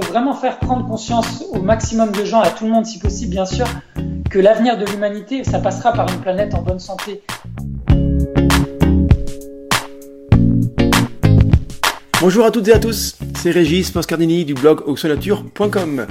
[0.00, 3.32] faut vraiment faire prendre conscience au maximum de gens, à tout le monde si possible
[3.32, 3.66] bien sûr,
[4.30, 7.22] que l'avenir de l'humanité, ça passera par une planète en bonne santé.
[12.20, 16.06] Bonjour à toutes et à tous, c'est Régis Moscardini du blog oxonature.com.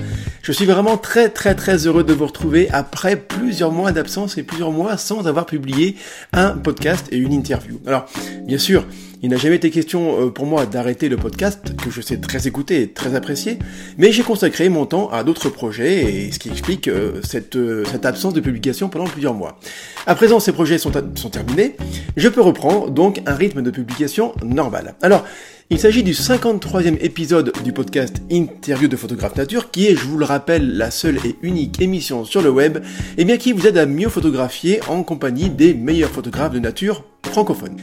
[0.49, 4.41] Je suis vraiment très très très heureux de vous retrouver après plusieurs mois d'absence et
[4.41, 5.95] plusieurs mois sans avoir publié
[6.33, 7.79] un podcast et une interview.
[7.85, 8.07] Alors,
[8.47, 8.83] bien sûr,
[9.21, 12.47] il n'a jamais été question euh, pour moi d'arrêter le podcast, que je sais très
[12.47, 13.59] écouter et très apprécier,
[13.99, 17.83] mais j'ai consacré mon temps à d'autres projets, et ce qui explique euh, cette, euh,
[17.91, 19.59] cette absence de publication pendant plusieurs mois.
[20.07, 21.75] À présent, ces projets sont, sont terminés,
[22.17, 24.95] je peux reprendre donc un rythme de publication normal.
[25.03, 25.25] Alors,
[25.71, 30.17] il s'agit du 53e épisode du podcast Interview de photographe nature, qui est, je vous
[30.17, 32.79] le rappelle, la seule et unique émission sur le web,
[33.19, 37.03] et bien qui vous aide à mieux photographier en compagnie des meilleurs photographes de nature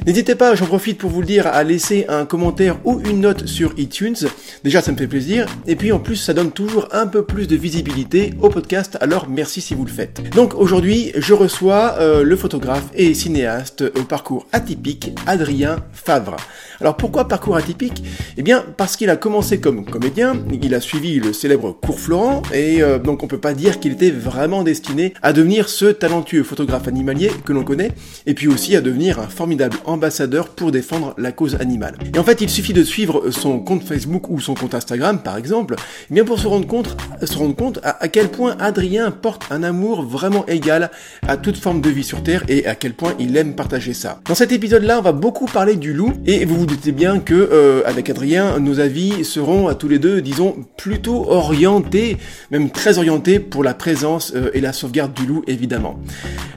[0.06, 3.46] N'hésitez pas, j'en profite pour vous le dire, à laisser un commentaire ou une note
[3.46, 4.16] sur iTunes.
[4.64, 5.46] Déjà, ça me fait plaisir.
[5.66, 8.98] Et puis, en plus, ça donne toujours un peu plus de visibilité au podcast.
[9.00, 10.20] Alors, merci si vous le faites.
[10.34, 16.36] Donc, aujourd'hui, je reçois euh, le photographe et cinéaste au parcours atypique, Adrien Favre.
[16.80, 18.02] Alors, pourquoi parcours atypique?
[18.36, 22.42] Eh bien, parce qu'il a commencé comme comédien, il a suivi le célèbre cours Florent,
[22.52, 26.42] et euh, donc on peut pas dire qu'il était vraiment destiné à devenir ce talentueux
[26.42, 27.92] photographe animalier que l'on connaît,
[28.26, 31.96] et puis aussi à devenir un formidable ambassadeur pour défendre la cause animale.
[32.14, 35.36] Et en fait, il suffit de suivre son compte Facebook ou son compte Instagram, par
[35.36, 35.76] exemple,
[36.10, 39.62] eh bien pour se rendre compte, se rendre compte à, quel point Adrien porte un
[39.62, 40.90] amour vraiment égal
[41.26, 44.20] à toute forme de vie sur Terre et à quel point il aime partager ça.
[44.26, 47.34] Dans cet épisode-là, on va beaucoup parler du loup et vous vous doutez bien que
[47.34, 52.16] euh, avec Adrien, nos avis seront à tous les deux, disons, plutôt orientés,
[52.50, 55.98] même très orientés pour la présence euh, et la sauvegarde du loup, évidemment.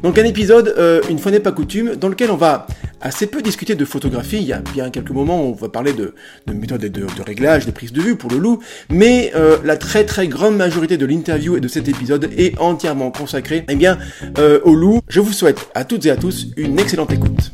[0.04, 2.59] Donc un épisode, euh, une fois n'est pas coutume, dans lequel on va
[3.02, 4.38] assez peu discuté de photographie.
[4.38, 6.14] Il y a bien quelques moments où on va parler de,
[6.48, 9.78] de méthodes de, de, réglage, des prises de vue pour le loup, mais euh, la
[9.78, 13.98] très très grande majorité de l'interview et de cet épisode est entièrement consacrée eh bien,
[14.38, 15.02] euh, au loup.
[15.08, 17.52] Je vous souhaite à toutes et à tous une excellente écoute.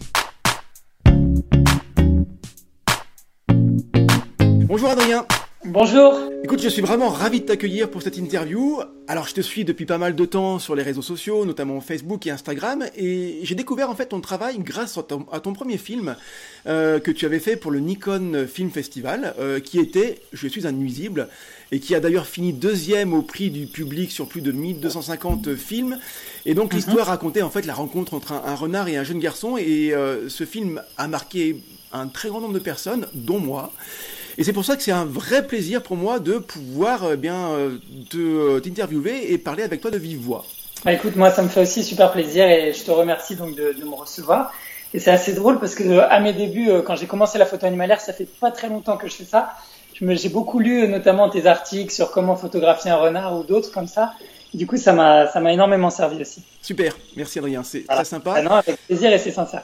[4.67, 5.25] Bonjour Adrien
[5.67, 6.13] Bonjour.
[6.43, 8.81] Écoute, je suis vraiment ravi de t'accueillir pour cette interview.
[9.07, 12.27] Alors, je te suis depuis pas mal de temps sur les réseaux sociaux, notamment Facebook
[12.27, 16.15] et Instagram, et j'ai découvert en fait ton travail grâce à ton, premier film
[16.67, 20.67] euh, que tu avais fait pour le Nikon Film Festival, euh, qui était Je suis
[20.67, 21.29] un nuisible,
[21.71, 25.97] et qui a d'ailleurs fini deuxième au prix du public sur plus de 1250 films.
[26.45, 26.77] Et donc mhm.
[26.77, 30.29] l'histoire racontait en fait la rencontre entre un, renard et un jeune garçon, et euh,
[30.29, 31.59] ce film a marqué
[31.91, 33.73] un très grand nombre de personnes, dont moi.
[34.37, 37.51] Et c'est pour ça que c'est un vrai plaisir pour moi de pouvoir euh, bien
[37.51, 37.77] euh,
[38.15, 40.45] euh, t'interviewer et parler avec toi de vive voix.
[40.83, 43.71] Bah écoute, moi ça me fait aussi super plaisir et je te remercie donc de,
[43.71, 44.53] de me recevoir.
[44.93, 47.99] Et c'est assez drôle parce que à mes débuts, quand j'ai commencé la photo animalière,
[47.99, 49.53] ça fait pas très longtemps que je fais ça.
[49.99, 54.13] J'ai beaucoup lu notamment tes articles sur comment photographier un renard ou d'autres comme ça.
[54.53, 56.43] du coup, ça m'a ça m'a énormément servi aussi.
[56.61, 58.35] Super, merci Adrien, c'est très sympa.
[58.37, 59.63] Ah non, avec plaisir et c'est sincère.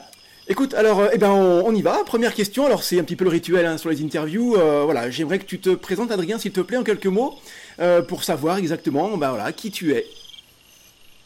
[0.52, 2.04] Écoute, alors, euh, eh ben, on, y va.
[2.04, 2.66] Première question.
[2.66, 4.54] Alors, c'est un petit peu le rituel hein, sur les interviews.
[4.54, 7.38] Euh, voilà, j'aimerais que tu te présentes, Adrien, s'il te plaît, en quelques mots,
[7.80, 10.04] euh, pour savoir exactement, ben voilà, qui tu es.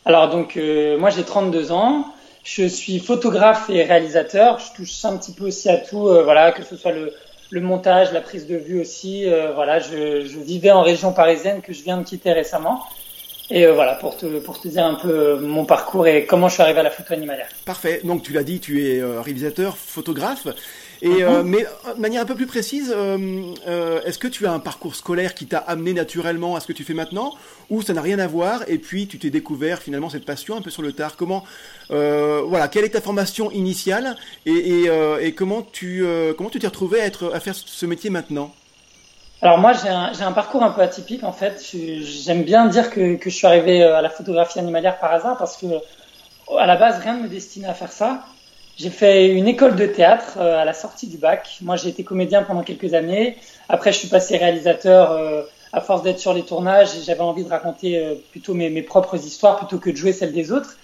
[0.05, 0.57] Alors, donc,
[1.01, 2.07] moi, j'ai 32 ans.
[2.45, 4.61] Je suis photographe et réalisateur.
[4.61, 8.21] Je touche un petit peu aussi à tout, voilà, que ce soit le, montage, la
[8.21, 9.25] prise de vue aussi.
[9.57, 12.85] voilà, je, vivais en région parisienne que je viens de quitter récemment.
[13.51, 16.49] Et euh, voilà, pour te, pour te dire un peu euh, mon parcours et comment
[16.49, 17.49] je suis arrivé à la photo animalière.
[17.65, 18.01] Parfait.
[18.03, 20.49] Donc tu l'as dit, tu es euh, réalisateur, photographe.
[21.03, 21.43] Et mhm.
[21.43, 25.45] mais de manière un peu plus précise, est-ce que tu as un parcours scolaire qui
[25.45, 27.35] t'a amené naturellement à ce que tu fais maintenant,
[27.69, 30.63] ou ça n'a rien à voir et puis tu t'es découvert finalement cette passion un
[30.63, 31.17] peu sur le tard?
[31.19, 31.45] Comment,
[31.91, 34.91] voilà, quelle est ta formation initiale et, et,
[35.21, 36.03] et comment tu
[36.39, 38.55] comment tu t'es retrouvé à être à faire ce métier maintenant?
[39.43, 41.63] Alors moi, j'ai un, un, parcours un peu atypique en fait.
[41.73, 45.37] J'aime bien dire que, que, je suis arrivé euh, à la photographie animalière par hasard
[45.37, 45.67] parce que
[46.59, 48.25] à la base, rien ne me destinait à faire ça.
[48.79, 51.59] J'ai fait une école de théâtre euh, à la sortie du bac.
[51.61, 53.37] Moi, j'ai été comédien pendant quelques années.
[53.69, 55.43] Après, je suis passé réalisateur euh,
[55.73, 56.89] à force d'être sur les tournages.
[57.05, 60.51] J'avais envie de raconter plutôt mes, mes, propres histoires plutôt que de jouer celles des
[60.51, 60.79] autres.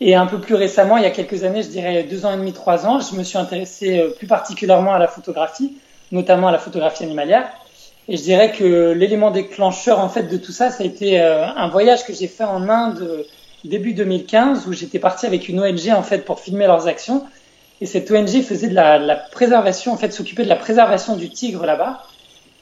[0.00, 2.36] Et un peu plus récemment, il y a quelques années, je dirais deux ans et
[2.36, 5.76] demi, trois ans, je me suis intéressé plus particulièrement à la photographie,
[6.10, 7.48] notamment à la photographie animalière.
[8.08, 11.46] Et je dirais que l'élément déclencheur en fait de tout ça, ça a été euh,
[11.46, 13.22] un voyage que j'ai fait en Inde euh,
[13.64, 17.24] début 2015 où j'étais parti avec une ONG en fait pour filmer leurs actions.
[17.80, 21.30] Et cette ONG faisait de la, la préservation, en fait, s'occupait de la préservation du
[21.30, 22.02] tigre là-bas.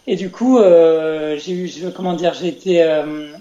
[0.06, 3.33] Et du coup, euh, j'ai eu, comment dire, j'ai été euh,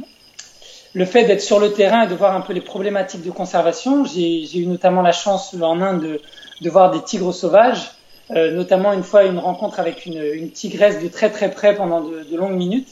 [0.94, 4.06] le fait d'être sur le terrain et de voir un peu les problématiques de conservation.
[4.06, 6.22] J'ai eu notamment la chance en Inde de,
[6.62, 7.92] de voir des tigres sauvages
[8.30, 12.36] euh, notamment une fois une rencontre avec une, tigresse de très très près pendant de,
[12.36, 12.90] longues minutes.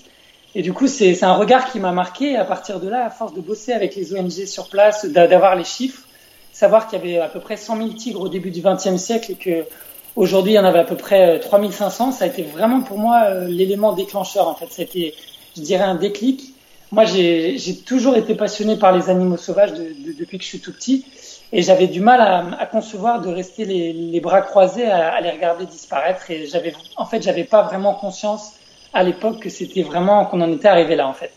[0.56, 2.31] Et du coup, c'est un regard qui m'a marqué.
[2.31, 5.56] Et à partir de là, à force de bosser avec les ONG sur place, d'avoir
[5.56, 6.04] les chiffres,
[6.52, 9.31] savoir qu'il y avait à peu près 100 000 tigres au début du XXe siècle
[9.34, 9.66] et que
[10.16, 13.46] aujourd'hui il y en avait à peu près 3500, ça a été vraiment pour moi
[13.46, 14.48] l'élément déclencheur.
[14.48, 15.14] En fait, c'était,
[15.56, 16.56] je dirais, un déclic.
[16.92, 21.06] Moi, j'ai toujours été passionné par les animaux sauvages depuis que je suis tout petit.
[21.51, 25.22] Et j'avais du mal à, à, concevoir de rester les, les bras croisés à, à,
[25.22, 26.30] les regarder disparaître.
[26.30, 28.54] Et j'avais, en fait, j'avais pas vraiment conscience
[28.94, 31.31] à l'époque que c'était vraiment qu'on en était arrivé là, en fait.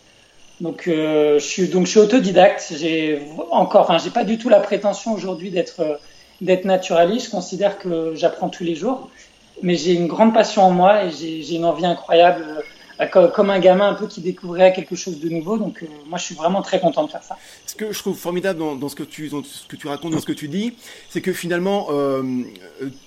[0.60, 2.72] Donc, euh, je suis donc je suis autodidacte.
[2.76, 5.98] J'ai encore, enfin, j'ai pas du tout la prétention aujourd'hui d'être
[6.40, 7.26] d'être naturaliste.
[7.26, 9.08] Je considère que j'apprends tous les jours,
[9.62, 12.44] mais j'ai une grande passion en moi et j'ai une envie incroyable
[13.06, 15.58] comme un gamin un peu qui découvrait quelque chose de nouveau.
[15.58, 17.36] Donc euh, moi, je suis vraiment très content de faire ça.
[17.66, 20.26] Ce que je trouve formidable dans, ce, que tu, ce que tu racontes, dans ce
[20.26, 20.74] que tu dis,
[21.08, 22.22] c'est que finalement, euh,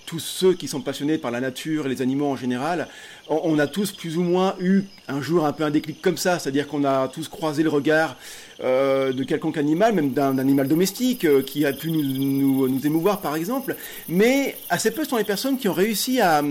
[0.06, 2.88] tous ceux qui sont passionnés par la nature et les animaux en général,
[3.27, 6.39] on, a tous plus ou moins eu un jour un peu un déclic comme ça,
[6.39, 8.16] c'est-à-dire qu'on a tous croisé le regard
[8.63, 13.22] euh, de quelconque animal, même d'un animal domestique euh, qui a pu nous, nous, émouvoir
[13.22, 13.75] par exemple,
[14.07, 16.44] mais assez peu sont les personnes qui ont réussi à,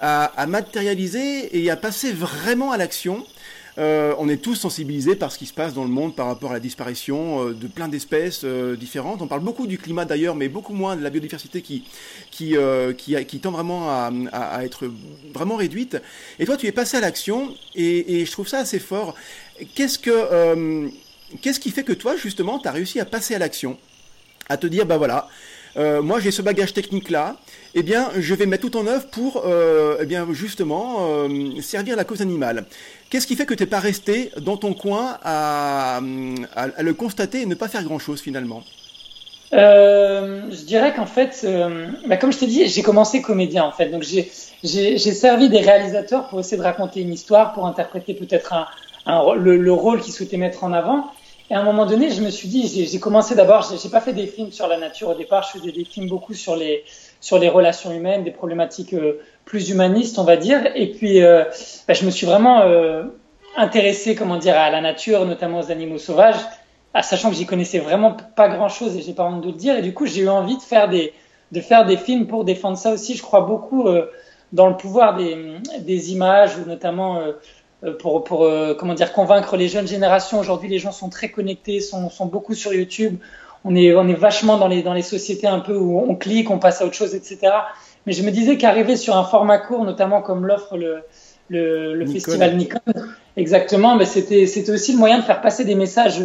[0.00, 3.24] à, à matérialiser et à passer vraiment à l'action
[3.76, 6.50] euh, on est tous sensibilisés par ce qui se passe dans le monde par rapport
[6.50, 9.20] à la disparition euh, de plein d'espèces euh, différentes.
[9.20, 11.84] On parle beaucoup du climat d'ailleurs, mais beaucoup moins de la biodiversité qui,
[12.30, 12.56] qui,
[12.96, 14.90] qui, qui tend vraiment à, à, être
[15.32, 16.00] vraiment réduite.
[16.38, 19.14] Et toi, tu es passé à l'action et, et, je trouve ça assez fort.
[19.74, 20.90] Qu'est-ce que
[21.42, 23.76] qu'est-ce qui fait que toi, justement, tu as réussi à passer à l'action?
[24.48, 25.28] À te dire, bah voilà,
[25.76, 27.36] euh, moi j'ai ce bagage technique là,
[27.74, 31.96] eh bien je vais mettre tout en œuvre pour euh, eh bien justement euh, servir
[31.96, 32.64] la cause animale.
[33.10, 37.46] Qu'est-ce qui fait que tu n'es pas resté dans ton coin à, le constater et
[37.46, 38.62] ne pas faire grand chose finalement
[39.52, 41.46] Je dirais qu'en fait,
[42.08, 46.28] bah, comme je t'ai dit, j'ai commencé comédien en fait, donc j'ai servi des réalisateurs
[46.28, 48.54] pour essayer de raconter une histoire, pour interpréter peut-être
[49.06, 51.10] le rôle qu'ils souhaitaient mettre en avant.
[51.50, 54.14] Et à un moment donné, je me suis dit, j'ai commencé d'abord, j'ai pas fait
[54.14, 56.84] des films sur la nature au départ, je faisais des films beaucoup sur les
[57.20, 60.60] sur les relations humaines, des problématiques euh, plus humanistes, on va dire.
[60.74, 61.44] Et puis, euh,
[61.88, 63.04] bah, je me suis vraiment euh,
[63.56, 66.36] intéressé, comment dire, à la nature, notamment aux animaux sauvages,
[66.92, 69.76] à, sachant que j'y connaissais vraiment pas grand-chose et j'ai pas honte de le dire.
[69.78, 71.12] Et du coup, j'ai eu envie de faire des
[71.52, 73.14] de faire des films pour défendre ça aussi.
[73.14, 73.86] Je crois beaucoup
[74.54, 75.36] dans le pouvoir des,
[75.80, 77.32] des images, notamment euh,
[77.92, 80.38] pour, pour euh, comment dire, convaincre les jeunes générations.
[80.38, 83.18] Aujourd'hui, les gens sont très connectés, sont, sont beaucoup sur YouTube.
[83.64, 86.50] On est, on est vachement dans les, dans les sociétés un peu où on clique,
[86.50, 87.38] on passe à autre chose, etc.
[88.06, 91.02] Mais je me disais qu'arriver sur un format court, notamment comme l'offre le,
[91.48, 92.80] le, le festival Nikon,
[93.36, 96.18] exactement, mais c'était, c'était aussi le moyen de faire passer des messages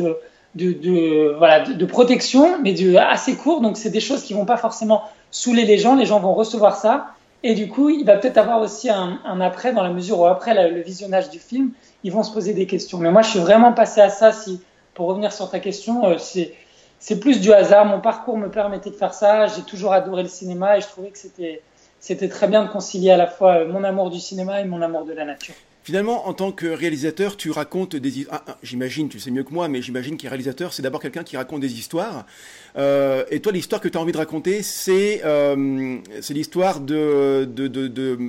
[0.56, 3.62] de, de, voilà, de, protection, mais de, assez court.
[3.62, 5.96] Donc, c'est des choses qui vont pas forcément saouler les gens.
[5.96, 7.08] Les gens vont recevoir ça.
[7.44, 10.26] Et du coup, il va peut-être avoir aussi un, un, après, dans la mesure où
[10.26, 11.72] après le visionnage du film,
[12.04, 12.98] ils vont se poser des questions.
[12.98, 14.32] Mais moi, je suis vraiment passé à ça.
[14.32, 14.62] Si,
[14.94, 17.86] pour revenir sur ta question, euh, c'est plus du hasard.
[17.86, 19.48] Mon parcours me permettait de faire ça.
[19.48, 21.62] J'ai toujours adoré le cinéma et je trouvais que c'était
[22.02, 25.06] c'était très bien de concilier à la fois mon amour du cinéma et mon amour
[25.06, 25.56] de la nature.
[25.90, 28.44] Finalement, en tant que réalisateur, tu racontes des histoires.
[28.46, 31.24] Ah, ah, j'imagine, tu sais mieux que moi, mais j'imagine qu'un réalisateur, c'est d'abord quelqu'un
[31.24, 32.28] qui raconte des histoires.
[32.78, 35.98] Euh, et toi, l'histoire que tu as envie de raconter, c'est euh,
[36.30, 38.20] l'histoire de, de, de, de,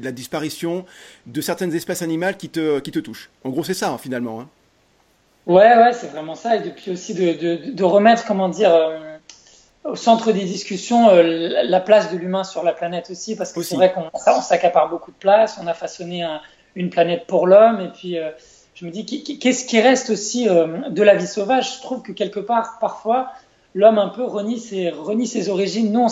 [0.00, 0.84] la disparition
[1.26, 3.30] de certaines espèces animales qui te, qui te touchent.
[3.42, 4.40] En gros, c'est ça, hein, finalement.
[4.40, 4.48] Hein.
[5.48, 6.54] Ouais, ouais, c'est vraiment ça.
[6.54, 9.16] Et depuis aussi de, de, remettre, comment dire, euh,
[9.82, 13.60] au centre des discussions euh, la place de l'humain sur la planète aussi, parce que
[13.62, 15.58] c'est vrai qu'on s'accapare beaucoup de place.
[15.60, 16.40] On a façonné un
[16.74, 17.80] une planète pour l'homme.
[17.80, 18.30] Et puis, euh,
[18.74, 21.76] je me dis, qu'est-ce qui reste aussi euh, de la vie sauvage?
[21.76, 23.30] Je trouve que quelque part, parfois,
[23.74, 25.92] l'homme un peu renie ses, renie ses origines.
[25.92, 26.08] Nous, on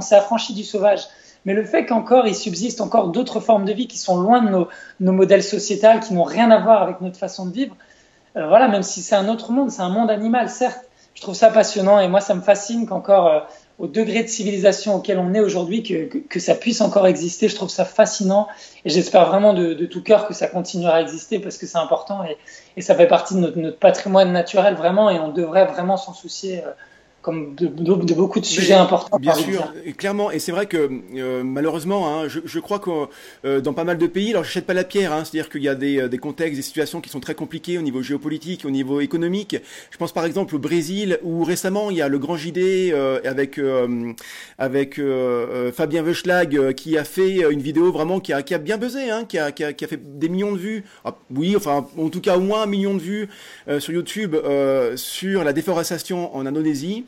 [0.00, 1.00] s'est affranchi du sauvage.
[1.44, 4.48] Mais le fait qu'encore il subsiste encore d'autres formes de vie qui sont loin de
[4.48, 4.68] nos,
[5.00, 7.74] nos modèles sociétals, qui n'ont rien à voir avec notre façon de vivre,
[8.36, 10.88] euh, voilà, même si c'est un autre monde, c'est un monde animal, certes.
[11.14, 13.46] Je trouve ça passionnant et moi, ça me fascine qu'encore
[13.82, 17.48] au degré de civilisation auquel on est aujourd'hui, que, que, ça puisse encore exister.
[17.48, 18.46] Je trouve ça fascinant
[18.84, 22.22] et j'espère vraiment de, tout cœur que ça continuera à exister parce que c'est important
[22.22, 22.36] et,
[22.76, 26.14] et, ça fait partie de notre, notre, patrimoine naturel vraiment et on devrait vraiment s'en
[26.14, 26.70] soucier euh,
[27.22, 29.16] comme de, de, beaucoup de sujets importants.
[29.18, 32.90] Bien sûr, et clairement, et c'est vrai que euh, malheureusement, hein, je, je, crois que
[33.44, 35.62] euh, dans pas mal de pays, alors je jette pas la pierre, hein, c'est-à-dire qu'il
[35.62, 38.64] y a des, euh, des, contextes, des situations qui sont très compliquées au niveau géopolitique,
[38.64, 39.56] au niveau économique.
[39.92, 42.92] Je pense par exemple au Brésil, où récemment il y a le grand JD
[43.24, 43.60] avec
[44.58, 45.00] avec
[45.74, 49.24] Fabien Veuchlag qui a fait une vidéo vraiment qui a, qui a bien buzzé, hein,
[49.28, 50.84] qui, a, qui, a, qui, a, fait des millions de vues.
[51.04, 53.28] Ah, oui, enfin en tout cas au moins un million de vues
[53.78, 54.36] sur YouTube
[54.96, 57.04] sur la déforestation en Indonésie.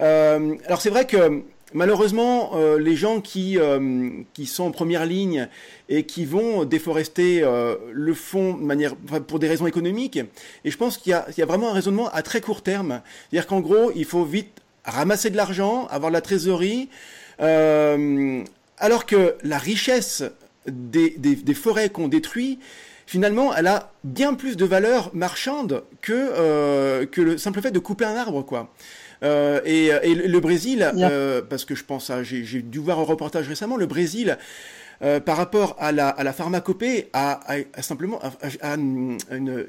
[0.00, 1.42] Euh, alors c'est vrai que
[1.72, 5.48] malheureusement, euh, les gens qui, euh, qui sont en première ligne
[5.88, 10.18] et qui vont déforester euh, le fond de manière, pour des raisons économiques,
[10.64, 13.02] et je pense qu'il y, y a, vraiment un raisonnement à très court terme.
[13.30, 14.50] C'est-à-dire qu'en gros, il faut vite
[14.84, 16.88] ramasser de l'argent, avoir de la trésorerie,
[17.38, 20.24] alors que la richesse
[20.66, 22.58] des, des, des forêts qu'on détruit,
[23.06, 28.04] finalement, elle a bien plus de valeur marchande que, que le simple fait de couper
[28.04, 28.70] un arbre, quoi.
[29.22, 33.04] Euh, et, et, le Brésil, euh, parce que je pense à, j'ai dû voir un
[33.04, 34.38] reportage récemment, le Brésil,
[35.02, 37.40] euh, par rapport à la, à la pharmacopée, à,
[37.74, 38.20] à, simplement,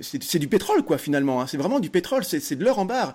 [0.02, 1.42] c'est du pétrole quoi finalement.
[1.42, 1.48] Hein.
[1.48, 3.14] C'est vraiment du pétrole, c'est de l'or en barre.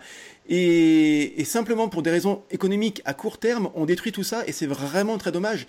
[0.49, 4.53] Et, et, simplement pour des raisons économiques à court terme, on détruit tout ça et
[4.53, 5.67] c'est vraiment très dommage.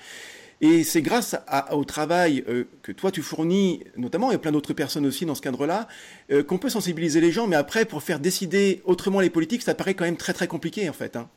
[0.60, 1.36] Et c'est grâce
[1.72, 5.42] au travail euh, que toi tu fournis, notamment, et plein d'autres personnes aussi dans ce
[5.42, 5.88] cadre-là,
[6.32, 7.46] euh, qu'on peut sensibiliser les gens.
[7.46, 10.90] Mais après, pour faire décider autrement les politiques, ça paraît quand même très très compliqué
[10.90, 11.16] en fait.
[11.16, 11.28] Hein.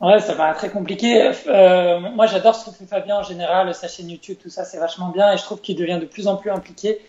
[0.00, 1.32] Ouais, ça paraît très compliqué.
[1.48, 4.78] Euh, moi, j'adore ce que fait Fabien en général, sa chaîne YouTube, tout ça, c'est
[4.78, 7.00] vachement bien, et je trouve qu'il devient de plus en plus impliqué.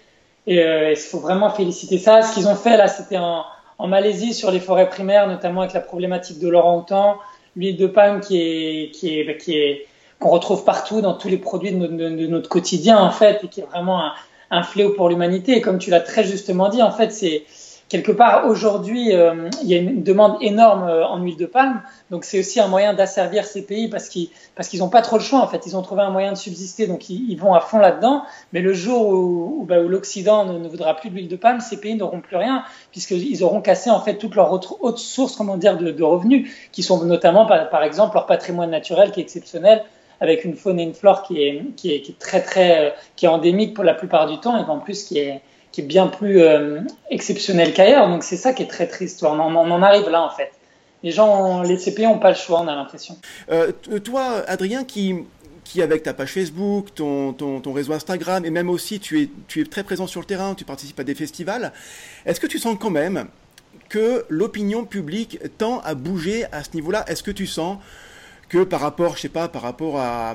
[0.47, 2.23] Et il faut vraiment féliciter ça.
[2.23, 3.45] Ce qu'ils ont fait là, c'était en,
[3.87, 7.17] Malaisie sur les forêts primaires, notamment avec la problématique de l'orang-outan,
[7.55, 9.85] l'huile de palme qui est est
[10.21, 13.65] qu'on retrouve partout dans tous les produits de notre, quotidien en fait et qui est
[13.65, 14.11] vraiment
[14.51, 15.57] un, fléau pour l'humanité.
[15.57, 17.43] Et comme tu l'as très justement dit, en fait, c'est
[17.89, 21.81] quelque part aujourd'hui, euh, il y a une demande énorme euh, en huile de palme.
[22.11, 25.17] Donc c'est aussi un moyen d'asservir ces pays parce qu'ils parce qu'ils n'ont pas trop
[25.17, 25.65] le choix en fait.
[25.65, 28.23] Ils ont trouvé un moyen de subsister, donc ils, vont à fond là-dedans.
[28.53, 31.95] Mais le jour où, bah, l'Occident ne, voudra plus de l'huile de palme, ces pays
[31.95, 35.77] n'auront plus rien puisqu'ils auront cassé en fait toutes leurs autres, autres sources, comment dire,
[35.77, 39.83] de, revenus, qui sont notamment par exemple leur patrimoine naturel qui est exceptionnel
[40.21, 42.89] avec une faune et une flore qui est, qui est, qui est très très euh,
[43.15, 45.85] qui est endémique pour la plupart du temps et en plus qui est qui est
[45.85, 48.07] bien plus euh, exceptionnel qu'ailleurs.
[48.07, 49.23] Donc c'est ça qui est très triste.
[49.23, 50.51] On en, on en arrive là en fait.
[51.03, 53.17] Les gens, les CP n'ont pas le choix, on a l'impression.
[53.51, 53.71] Euh,
[54.03, 55.15] toi, Adrien, qui,
[55.63, 59.29] qui avec ta page Facebook, ton, ton, ton, réseau Instagram, et même aussi tu es,
[59.47, 61.73] tu es très présent sur le terrain, tu participes à des festivals,
[62.27, 63.25] est-ce que tu sens quand même
[63.89, 67.03] que l'opinion publique tend à bouger à ce niveau-là?
[67.07, 67.77] Est-ce que tu sens
[68.51, 70.33] que par rapport, je sais pas, par rapport euh,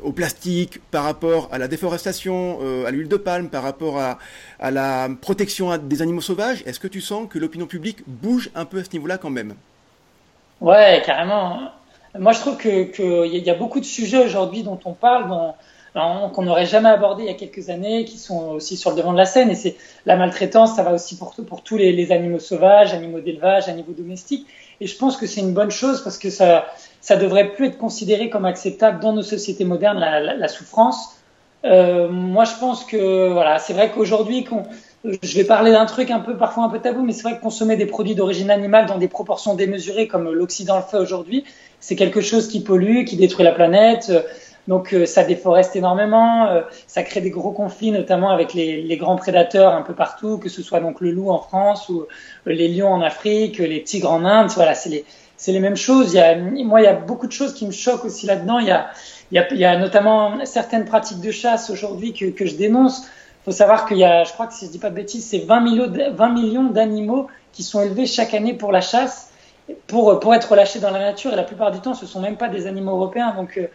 [0.00, 4.18] au plastique, par rapport à la déforestation, euh, à l'huile de palme, par rapport à,
[4.70, 8.78] la protection des animaux sauvages, est-ce que tu sens que l'opinion publique bouge un peu
[8.78, 9.56] à ce niveau-là quand même?
[10.60, 11.72] Ouais, carrément.
[12.16, 15.52] Moi, je trouve qu'il y a beaucoup de sujets aujourd'hui dont on parle,
[15.94, 19.12] qu'on n'aurait jamais abordé il y a quelques années, qui sont aussi sur le devant
[19.12, 19.50] de la scène.
[19.50, 19.74] Et c'est
[20.06, 23.94] la maltraitance, ça va aussi pour, pour tous les, les animaux sauvages, animaux d'élevage, animaux
[23.98, 24.46] domestiques.
[24.80, 26.66] Et je pense que c'est une bonne chose parce que ça,
[27.02, 31.16] ça devrait plus être considéré comme acceptable dans nos sociétés modernes la, souffrance.
[31.64, 34.46] Euh, moi, je pense que voilà, c'est vrai qu'aujourd'hui,
[35.04, 37.42] je vais parler d'un truc un peu parfois un peu tabou, mais c'est vrai que
[37.42, 41.44] consommer des produits d'origine animale dans des proportions démesurées comme l'Occident le fait aujourd'hui,
[41.80, 44.12] c'est quelque chose qui pollue, qui détruit la planète.
[44.68, 48.96] Donc euh, ça déforeste énormément, euh, ça crée des gros conflits, notamment avec les, les,
[48.96, 52.06] grands prédateurs un peu partout, que ce soit donc le loup en France ou
[52.46, 54.52] les lions en Afrique, les tigres en Inde.
[54.54, 55.04] Voilà, c'est les,
[55.42, 56.16] c'est les mêmes choses.
[56.52, 58.60] Moi, il y a beaucoup de choses qui me choquent aussi là-dedans.
[58.60, 58.68] Il
[59.32, 63.00] y a, notamment certaines pratiques de chasse aujourd'hui que, je dénonce.
[63.00, 65.26] Il faut savoir qu'il y a, je crois que si je dis pas de bêtises,
[65.26, 69.32] c'est 20 millions, 20 millions d'animaux qui sont élevés chaque année pour la chasse,
[69.88, 71.32] pour, être relâchés dans la nature.
[71.32, 73.34] Et la plupart du temps, ce sont même pas des animaux européens.
[73.34, 73.66] Donc, euh,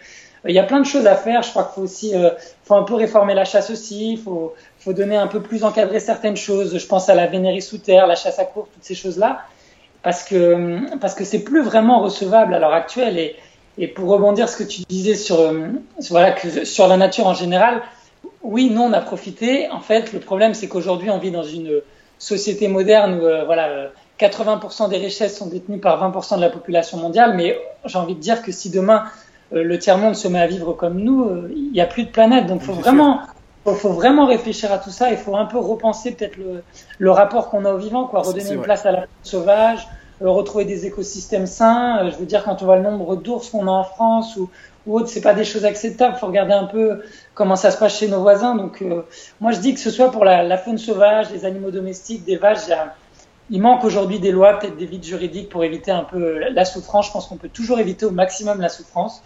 [0.48, 1.42] il y a plein de choses à faire.
[1.42, 2.30] Je crois qu'il faut aussi, euh,
[2.64, 4.14] faut un peu réformer la chasse aussi.
[4.14, 4.54] Il faut,
[4.94, 6.78] donner un peu plus encadrer certaines choses.
[6.78, 9.42] Je pense à la vénérie sous terre, la chasse à court, toutes ces choses-là
[10.08, 13.18] parce que parce que c'est plus vraiment recevable à l'heure actuelle.
[13.20, 13.36] Et,
[13.78, 15.54] et pour rebondir ce que tu disais sur
[16.10, 17.82] voilà que sur la nature en général
[18.42, 19.70] oui nous on a profité.
[19.70, 21.82] En fait le problème c'est qu'aujourd'hui on vit dans une
[22.20, 26.98] société moderne où euh, voilà 80% des richesses sont détenues par 20% de la population
[26.98, 27.34] mondiale.
[27.36, 29.04] Mais j'ai envie de dire que si demain
[29.52, 32.06] euh, le tiers monde se met à vivre comme nous euh, il n'y a plus
[32.06, 32.46] de planète.
[32.46, 33.24] Donc faut vraiment
[33.72, 35.12] il faut vraiment réfléchir à tout ça.
[35.12, 36.64] Il faut un peu repenser peut-être le,
[37.00, 38.22] le, rapport qu'on a au vivant, quoi.
[38.22, 42.00] Redonner une place à la sauvage, euh, retrouver des écosystèmes sains.
[42.00, 44.50] Euh, je veux dire, quand on voit le nombre d'ours qu'on a en France ou,
[44.86, 46.16] ou autre, c'est pas des choses acceptables.
[46.18, 47.02] Il faut regarder un peu
[47.34, 48.56] comment ça se passe chez nos voisins.
[48.56, 49.04] Donc, euh,
[49.40, 52.38] moi, je dis que ce soit pour la, la, faune sauvage, les animaux domestiques, des
[52.38, 52.70] vaches,
[53.50, 57.08] il manque aujourd'hui des lois, peut-être des vides juridiques pour éviter un peu la souffrance.
[57.08, 59.24] Je pense qu'on peut toujours éviter au maximum la souffrance.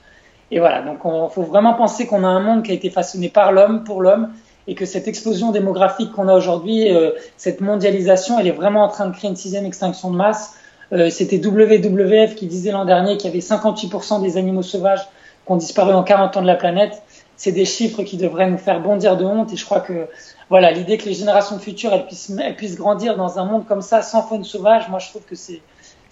[0.52, 3.30] Et voilà, donc il faut vraiment penser qu'on a un monde qui a été façonné
[3.30, 4.34] par l'homme, pour l'homme,
[4.68, 8.90] et que cette explosion démographique qu'on a aujourd'hui, euh, cette mondialisation, elle est vraiment en
[8.90, 10.56] train de créer une sixième extinction de masse.
[10.94, 15.04] Euh, C'était WWF qui disait l'an dernier qu'il y avait 58% des animaux sauvages
[15.46, 17.02] qui ont disparu en 40 ans de la planète.
[17.38, 20.08] C'est des chiffres qui devraient nous faire bondir de honte, et je crois que
[20.50, 23.82] voilà, l'idée que les générations futures elles puissent, elles puissent grandir dans un monde comme
[23.82, 25.62] ça, sans faune sauvage, moi je trouve que c'est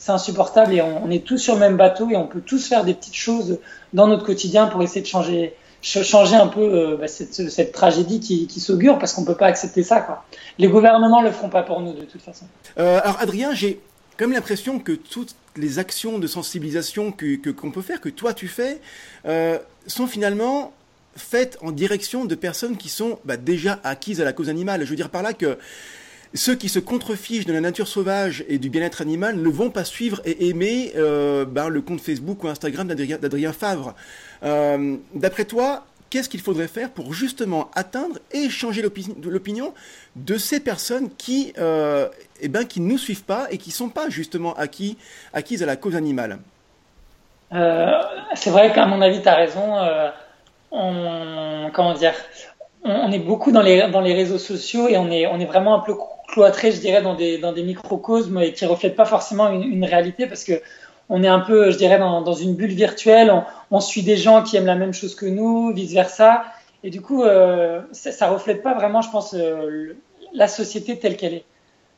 [0.08, 2.94] insupportable et on, est tous sur le même bateau et on peut tous faire des
[2.94, 3.60] petites choses
[3.94, 8.22] dans notre quotidien pour essayer de changer, changer un peu euh, bah, cette, cette, tragédie
[8.22, 10.24] qui, qui s'augure parce qu'on peut pas accepter ça.
[10.58, 12.46] Les gouvernements le feront pas pour nous de toute façon.
[12.80, 13.82] Euh, alors Adrien, j'ai
[14.20, 18.50] comme l'impression que toutes les actions de sensibilisation que qu'on peut faire, que toi tu
[18.50, 18.82] fais,
[19.26, 19.58] euh,
[19.88, 20.74] sont finalement
[21.16, 24.84] faites en direction de personnes qui sont bah, déjà acquises à la cause animale.
[24.84, 25.58] Je veux dire par là que
[26.34, 29.86] ceux qui se contrefichent de la nature sauvage et du bien-être animal ne vont pas
[29.86, 33.96] suivre et aimer euh, ben, le compte Facebook ou Instagram d'Adrien Favre.
[34.44, 39.74] Euh, d'après toi, qu'est-ce qu'il faudrait faire pour justement atteindre et changer l'opinion
[40.16, 42.08] de ces personnes qui, euh,
[42.42, 44.98] eh ben, qui ne nous suivent pas et qui ne sont pas justement acquis,
[45.34, 46.40] acquises à la cause animale?
[47.52, 49.76] C'est vrai qu'à mon avis, tu as raison.
[50.72, 51.96] on, comment
[52.84, 55.96] on est beaucoup dans les, réseaux sociaux et on est, vraiment un peu
[56.28, 60.44] cloîtré, je dirais, dans des, microcosmes et qui reflètent pas forcément une, une réalité parce
[60.44, 60.62] que
[61.10, 63.34] on est un peu, je dirais, dans, une bulle virtuelle.
[63.72, 66.44] On, suit des gens qui aiment la même chose que nous, vice versa.
[66.84, 69.98] Et du coup, euh, ça, ça reflète pas vraiment, je pense, euh,
[70.34, 71.46] la société telle qu'elle est.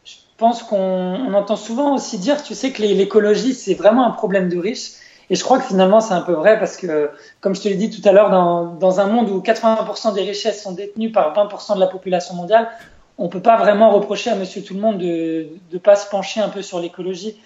[0.05, 4.11] Je pense qu'on on entend souvent aussi dire, tu sais, que l'écologie, c'est vraiment un
[4.11, 4.93] problème de riches.
[5.29, 7.75] Et je crois que finalement, c'est un peu vrai parce que, comme je te l'ai
[7.75, 11.33] dit tout à l'heure, dans, dans, un monde où 80% des richesses sont détenues par
[11.33, 12.69] 20% de la population mondiale,
[13.17, 16.41] on peut pas vraiment reprocher à Monsieur Tout le Monde de ne pas se pencher
[16.41, 17.37] un peu sur l'écologie.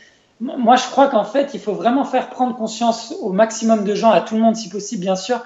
[0.41, 4.11] Moi, je crois qu'en fait, il faut vraiment faire prendre conscience au maximum de gens,
[4.11, 5.41] à tout le monde si possible, bien sûr,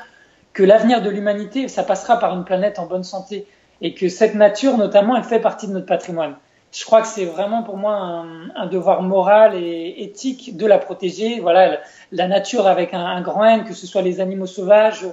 [0.53, 3.45] que l'avenir de l'humanité, ça passera par une planète en bonne santé
[3.81, 6.35] et que cette nature, notamment, elle fait partie de notre patrimoine.
[6.71, 11.39] Je crois que c'est vraiment pour moi un, devoir moral et éthique de la protéger.
[11.39, 11.79] Voilà,
[12.11, 15.05] la nature avec un, grand N, que ce soit les animaux sauvages,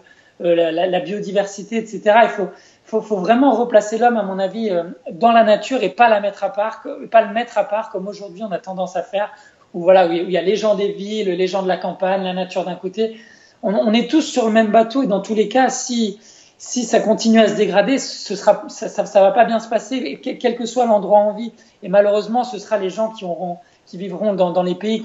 [0.42, 2.02] euh, la, biodiversité, etc.
[2.24, 2.48] Il
[2.84, 6.44] faut vraiment replacer l'homme, à mon avis, euh, dans la nature et pas la mettre
[6.44, 9.30] à part, pas le mettre à part comme aujourd'hui on a tendance à faire,
[9.76, 12.24] où voilà, où il y a les gens des villes, les gens de la campagne,
[12.24, 13.18] la nature d'un côté.
[13.62, 16.18] On, est tous sur le même bateau et dans tous les cas, si
[16.58, 20.64] si ça continue à se dégrader, ça, ça va pas bien se passer, quel que
[20.64, 21.52] soit l'endroit en vie.
[21.82, 25.02] Et malheureusement, ce sera les gens qui auront qui vivront dans, les pays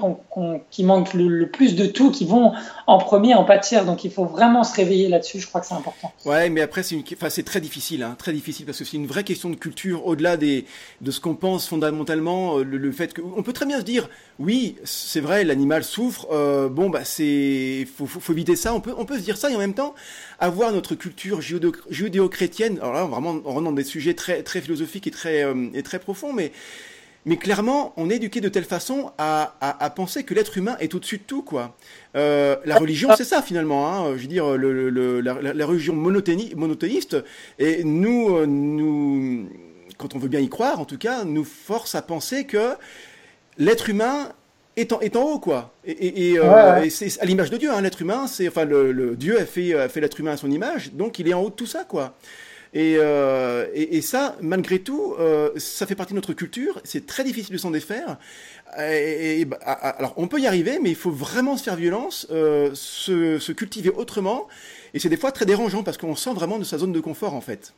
[0.70, 2.52] qui manquent le, plus de tout, qui vont
[2.86, 3.84] en premier en pâtir.
[3.84, 5.40] Donc il faut vraiment se réveiller là-dessus.
[5.40, 6.12] Je crois que c'est important.
[6.24, 9.50] Ouais, mais après c'est très difficile, hein, très difficile parce que c'est une vraie question
[9.50, 10.64] de culture au-delà de
[11.10, 12.58] ce qu'on pense fondamentalement.
[12.58, 16.26] Euh, le, fait que on peut très bien se dire oui, c'est vrai, l'animal souffre.
[16.32, 18.74] Euh, bon bah faut, faut, éviter ça.
[18.74, 19.94] On peut se dire ça et en même temps
[20.40, 22.78] avoir notre culture judéo-chrétienne.
[22.80, 25.82] Alors là vraiment on rentre dans des sujets très très philosophiques et très euh, et
[25.82, 26.52] très profonds, mais
[27.24, 30.76] mais clairement, on est éduqué de telle façon à, à, à penser que l'être humain
[30.80, 31.76] est au-dessus de tout, quoi.
[32.16, 33.88] Euh, la religion, c'est ça finalement.
[33.88, 34.16] Hein.
[34.16, 37.16] Je veux dire, le, le, la, la, religion monothéiste,
[37.60, 39.48] et nous, euh, nous,
[39.98, 42.74] quand on veut bien y croire, en tout cas, nous force à penser que
[43.56, 44.32] l'être humain
[44.76, 45.72] est en, est en haut, quoi.
[45.84, 48.64] Et, et, et, euh, et c'est à l'image de Dieu, hein, l'être humain, c'est enfin
[48.64, 51.34] le, le, Dieu a fait, a fait l'être humain à son image, donc il est
[51.34, 52.16] en haut de tout ça, quoi.
[52.74, 56.80] Et, euh, et, et, ça, malgré tout, euh, ça fait partie de notre culture.
[56.84, 58.16] C'est très difficile de s'en défaire.
[58.78, 63.52] Et, alors, on peut y arriver, mais il faut vraiment se faire violence, euh, se,
[63.52, 64.48] cultiver autrement.
[64.94, 67.34] Et c'est des fois très dérangeant parce qu'on sent vraiment de sa zone de confort,
[67.34, 67.74] en fait.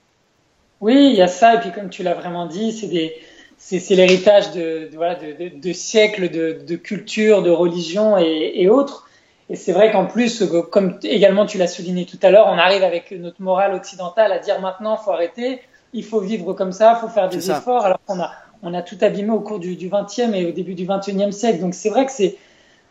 [0.80, 1.56] Oui, il y a ça.
[1.56, 3.14] Et puis, comme tu l'as vraiment dit, c'est des
[3.56, 9.08] c'est l'héritage de, de, siècles de, culture, de religion et autres.
[9.50, 12.82] Et c'est vrai qu'en plus, comme également tu l'as souligné tout à l'heure, on arrive
[12.82, 15.60] avec notre morale occidentale à dire maintenant, faut arrêter,
[15.92, 18.96] il faut vivre comme ça, faut faire des efforts, alors qu'on a, on a tout
[19.02, 21.60] abîmé au cours du, du 20e et au début du 21e siècle.
[21.60, 22.36] Donc c'est vrai que c'est,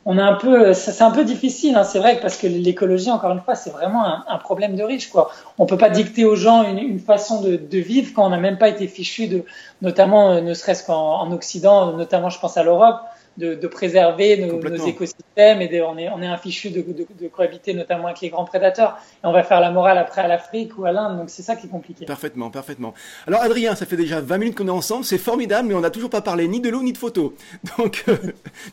[0.06, 3.32] on a un peu, c'est un peu difficile, hein, c'est vrai, parce que l'écologie, encore
[3.32, 5.32] une fois, c'est vraiment un, un, problème de riche, quoi.
[5.58, 8.38] On peut pas dicter aux gens une, une façon de, de, vivre quand on n'a
[8.38, 9.44] même pas été fichu de,
[9.82, 13.00] notamment, euh, ne serait-ce qu'en en Occident, notamment, je pense à l'Europe
[13.38, 16.84] de, de préserver nos, nos, écosystèmes et de, on est on est un fichu de,
[17.28, 20.78] cohabiter notamment avec les grands prédateurs et on va faire la morale après à l'Afrique
[20.78, 22.06] ou à l'Inde donc c'est ça qui est compliqué.
[22.06, 22.94] Parfaitement, parfaitement.
[23.28, 25.92] Alors Adrien, ça fait déjà 20 minutes qu'on est ensemble, c'est formidable mais on n'a
[25.92, 27.32] toujours pas parlé ni de l'eau ni de photos.
[27.78, 28.18] Donc euh,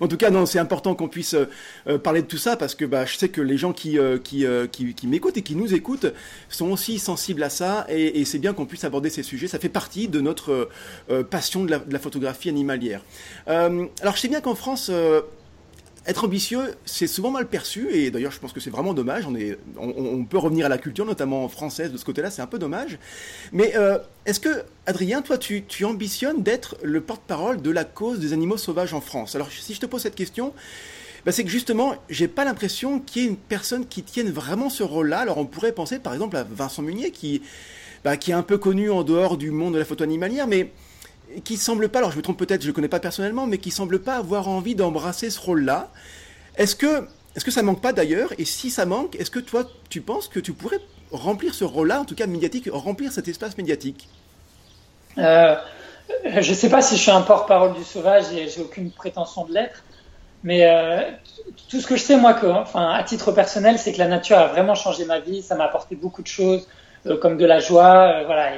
[0.01, 2.85] en tout cas non, c'est important qu'on puisse euh, parler de tout ça parce que
[2.85, 5.55] bah je sais que les gens qui euh, qui, euh, qui, qui m'écoutent et qui
[5.55, 6.07] nous écoutent
[6.49, 9.59] sont aussi sensibles à ça et, et c'est bien qu'on puisse aborder ces sujets, ça
[9.59, 10.69] fait partie de notre
[11.11, 13.03] euh, passion de la, de la, photographie animalière.
[13.47, 15.23] alors je sais bien qu'on en France, euh,
[16.07, 19.27] être ambitieux, c'est souvent mal perçu, et d'ailleurs je pense que c'est vraiment dommage,
[19.77, 22.99] on, peut revenir à la culture, notamment française, de ce côté-là, c'est un peu dommage.
[23.53, 28.19] Mais euh, est-ce que, Adrien, toi, tu, tu ambitionnes d'être le porte-parole de la cause
[28.19, 29.35] des animaux sauvages en France?
[29.35, 30.55] Alors si je te pose cette question,
[31.27, 34.71] bah, c'est que justement, j'ai pas l'impression qu'il y ait une personne qui tienne vraiment
[34.71, 35.21] ce rôle-là.
[35.21, 37.43] Alors on pourrait penser par exemple à Vincent Munier, qui,
[38.05, 40.73] bah, qui est un peu connu en dehors du monde de la photo animalière, mais
[41.45, 43.71] qui semble pas, alors je me trompe peut-être, je ne connais pas personnellement, mais qui
[43.71, 45.91] semble pas avoir envie d'embrasser ce rôle-là.
[46.57, 49.65] Est-ce que, est-ce que ça manque pas d'ailleurs Et si ça manque, est-ce que toi,
[49.89, 50.81] tu penses que tu pourrais
[51.13, 54.09] remplir ce rôle-là, en tout cas médiatique, remplir cet espace médiatique
[55.19, 55.57] euh,
[56.25, 59.45] Je ne sais pas si je suis un porte-parole du sauvage et j'ai aucune prétention
[59.45, 59.85] de l'être.
[60.43, 61.03] Mais euh,
[61.69, 64.47] tout ce que je sais, moi, enfin, à titre personnel, c'est que la nature a
[64.47, 65.43] vraiment changé ma vie.
[65.43, 66.67] Ça m'a apporté beaucoup de choses,
[67.07, 68.53] euh, comme de la joie, voilà.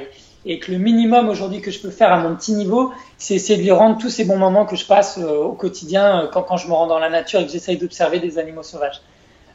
[0.45, 3.57] Et, que le minimum aujourd'hui que je peux faire à mon petit niveau, c'est essayer
[3.57, 6.57] de lui rendre tous ces bons moments que je passe euh, au quotidien quand, quand,
[6.57, 9.01] je me rends dans la nature et que j'essaye d'observer des animaux sauvages.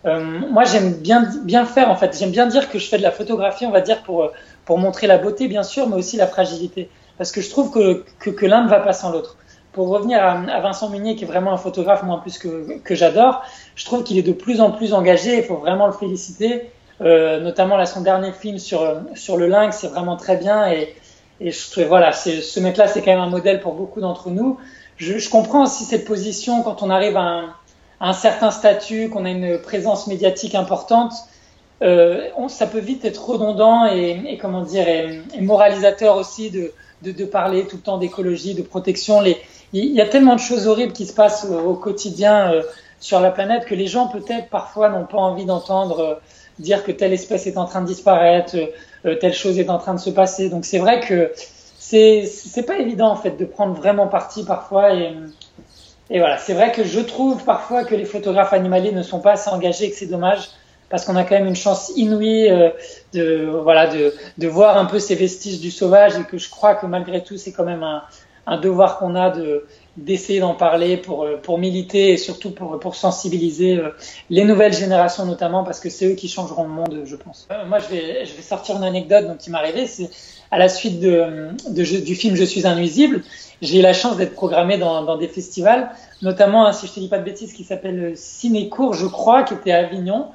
[0.05, 2.17] moi, j'aime bien bien faire en fait.
[2.19, 4.31] J'aime bien dire que je fais de la photographie, on va dire pour
[4.65, 8.05] pour montrer la beauté, bien sûr, mais aussi la fragilité, parce que je trouve que
[8.19, 9.39] que, que l'un ne va pas sans l'autre
[9.79, 12.97] pour revenir à, Vincent Munier, qui est vraiment un photographe, moi en plus que, que
[12.97, 13.45] j'adore,
[13.77, 15.37] je trouve qu'il est de plus en plus engagé.
[15.37, 16.73] Il faut vraiment le féliciter.
[17.01, 20.71] Euh, notamment là, son dernier film sur sur le lynx, c'est vraiment très bien.
[20.71, 20.95] Et,
[21.41, 24.59] et je voilà, ce mec-là, c'est quand même un modèle pour beaucoup d'entre nous.
[24.97, 27.45] Je, je, comprends aussi cette position quand on arrive à un,
[28.01, 31.13] à un certain statut, qu'on a une présence médiatique importante.
[31.83, 36.73] Euh, on, ça peut vite être redondant et, et comment dire, et moralisateur aussi de,
[37.03, 39.21] de, de, parler tout le temps d'écologie, de protection.
[39.21, 39.37] Les,
[39.73, 42.63] il y a tellement de choses horribles qui se passent au quotidien euh,
[43.01, 46.15] sur la planète que les gens peut-être parfois n'ont pas envie d'entendre euh,
[46.59, 48.57] dire que telle espèce est en train de disparaître,
[49.05, 50.49] euh, telle chose est en train de se passer.
[50.49, 51.33] Donc c'est vrai que
[51.79, 55.13] c'est c'est pas évident en fait de prendre vraiment parti parfois et
[56.11, 59.33] et voilà, c'est vrai que je trouve parfois que les photographes animaliers ne sont pas
[59.33, 60.49] assez engagés et que c'est dommage
[60.89, 62.49] parce qu'on a quand même une chance inouïe
[63.13, 66.75] de voilà de, de voir un peu ces vestiges du sauvage et que je crois
[66.77, 68.03] que malgré tout c'est quand même un,
[68.49, 69.65] un devoir qu'on a de
[69.97, 73.91] d'essayer d'en parler pour euh, pour militer et surtout pour pour sensibiliser euh,
[74.31, 77.49] les nouvelles générations notamment parce que c'est eux qui changeront le monde je pense.
[77.51, 79.87] Euh, moi je vais je vais sortir une anecdote dont il m'est arrivé.
[79.87, 80.09] C'est
[80.51, 83.23] à la suite de, du film Je suis un nuisible.
[83.61, 85.91] J'ai eu la chance d'être programmé dans, dans des festivals
[86.23, 89.73] notamment si je te dis pas de bêtises qui s'appelle Cinécourt je crois qui était
[89.73, 90.29] à Avignon.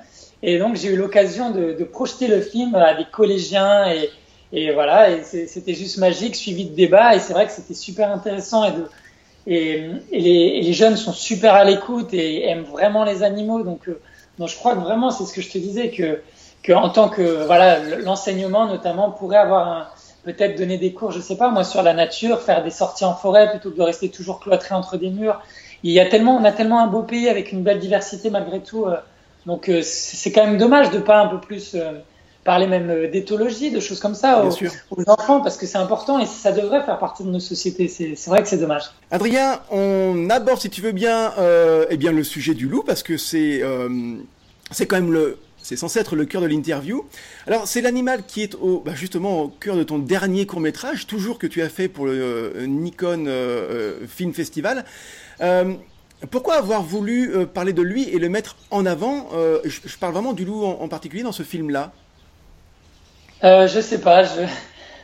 [0.43, 4.09] Et donc j'ai eu l'occasion de, de projeter le film à des collégiens et
[4.55, 8.11] et voilà, et c'était juste magique, suivi de débats, et c'est vrai que c'était super
[8.11, 8.63] intéressant.
[8.65, 8.87] Et, de,
[9.47, 13.63] et, les, et, les, jeunes sont super à l'écoute et aiment vraiment les animaux.
[13.63, 13.99] Donc, euh,
[14.37, 16.21] donc je crois que vraiment, c'est ce que je te disais, que,
[16.61, 21.35] que en tant que voilà, l'enseignement notamment pourrait avoir peut-être donner des cours, je sais
[21.35, 24.39] pas, moi sur la nature, faire des sorties en forêt plutôt que de rester toujours
[24.39, 25.41] cloîtré entre des murs.
[25.81, 28.59] Il y a tellement, on a tellement un beau pays avec une belle diversité malgré
[28.59, 28.85] tout.
[28.85, 28.97] Euh,
[29.47, 31.75] donc euh, c'est quand même dommage de pas un peu plus
[32.43, 34.51] parler même euh, d'éthologie, de choses comme ça aux,
[34.91, 37.87] aux, enfants, parce que c'est important et ça devrait faire partie de nos sociétés.
[37.87, 38.83] C'est vrai que c'est dommage.
[39.11, 43.03] Adrien, on aborde, si tu veux bien, euh, eh bien le sujet du loup, parce
[43.03, 44.15] que c'est euh,
[44.71, 47.05] c'est quand même le c'est censé être le cœur de l'interview.
[47.47, 51.07] Alors, c'est l'animal qui est au, bah justement au cœur de ton dernier court métrage,
[51.07, 53.25] toujours que tu as fait pour le euh, Nikon
[54.07, 54.83] Film Festival.
[56.31, 59.29] Pourquoi avoir voulu parler de lui et le mettre en avant
[59.65, 61.91] je, parle vraiment du loup en, en particulier dans ce film-là?
[63.43, 64.23] Euh, je sais pas.
[64.23, 64.41] Je,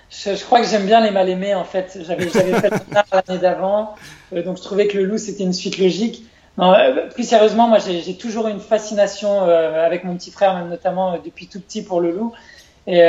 [0.09, 1.99] je, je crois que j'aime bien les mal aimés en fait.
[2.05, 3.95] J'avais fait l'année d'avant,
[4.33, 6.25] euh, donc je trouvais que le loup c'était une suite logique.
[6.57, 10.69] Non, euh, plus sérieusement, moi j'ai toujours eu une fascination avec mon petit frère, même
[10.69, 12.33] notamment depuis tout petit pour le loup.
[12.87, 13.01] Et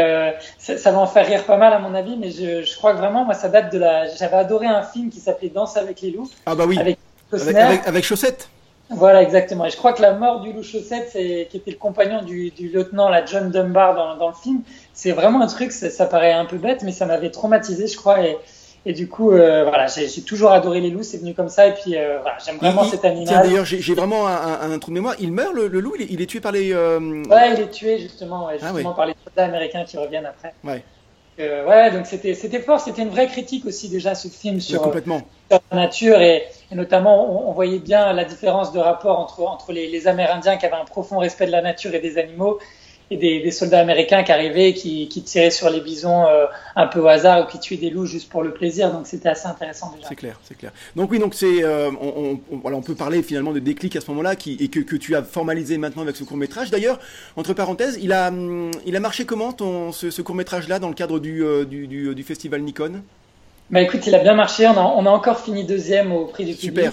[0.58, 2.92] ça, ça, va en faire rire pas mal à mon avis, mais je, je crois
[2.92, 4.14] que vraiment, moi, ça date de la.
[4.14, 6.28] J'avais adoré un film qui s'appelait Danse avec les loups.
[6.44, 6.78] Ah bah oui.
[6.78, 6.98] Avec
[7.32, 8.48] avec, avec, avec Chaussette.
[8.90, 9.66] Voilà, exactement.
[9.66, 12.68] Et je crois que la mort du loup chaussette, qui était le compagnon du, du
[12.68, 14.62] lieutenant, la John Dunbar dans, dans le film,
[15.00, 17.96] c'est vraiment un truc, ça, ça, paraît un peu bête, mais ça m'avait traumatisé, je
[17.96, 18.20] crois.
[18.20, 18.36] Et,
[18.84, 21.68] et du coup, euh, voilà, j'ai toujours adoré les loups, c'est venu comme ça.
[21.68, 23.26] Et puis, euh, voilà, j'aime vraiment il, cet animal.
[23.26, 25.14] Tiens, d'ailleurs, j'ai vraiment un, un, un, trou de mémoire.
[25.18, 26.74] Il meurt, le, le loup il est, il est, tué par les.
[26.74, 26.98] Euh...
[27.30, 28.94] Ouais, il est tué justement, ouais, justement ah, ouais.
[28.94, 30.52] par les soldats américains qui reviennent après.
[30.64, 30.84] Ouais.
[31.38, 34.82] Euh, ouais, donc c'était c'était fort, c'était une vraie critique aussi déjà ce film sur,
[34.82, 35.22] complètement.
[35.50, 39.40] sur la nature et, et notamment on, on, voyait bien la différence de rapport entre
[39.44, 42.58] entre les, les, Amérindiens qui avaient un profond respect de la nature et des animaux
[43.10, 46.46] et des, des soldats américains qui arrivaient qui, qui tiraient sur les bisons euh,
[46.76, 49.28] un peu au hasard ou qui tuaient des loups juste pour le plaisir donc c'était
[49.28, 50.08] assez intéressant déjà.
[50.08, 50.72] C'est clair, c'est clair.
[50.94, 54.00] Donc oui, donc c'est euh, on, on, voilà, on peut parler finalement de déclic à
[54.00, 56.70] ce moment-là qui et que, que tu as formalisé maintenant avec ce court métrage.
[56.70, 57.00] D'ailleurs,
[57.36, 58.30] entre parenthèses, il a
[58.86, 61.64] il a marché comment ton ce, ce court métrage là dans le cadre du, euh,
[61.64, 63.02] du, du, du festival Nikon?
[63.70, 64.66] Bah écoute, il a bien marché.
[64.66, 66.86] On a, on a encore fini deuxième au prix du public.
[66.86, 66.92] Super.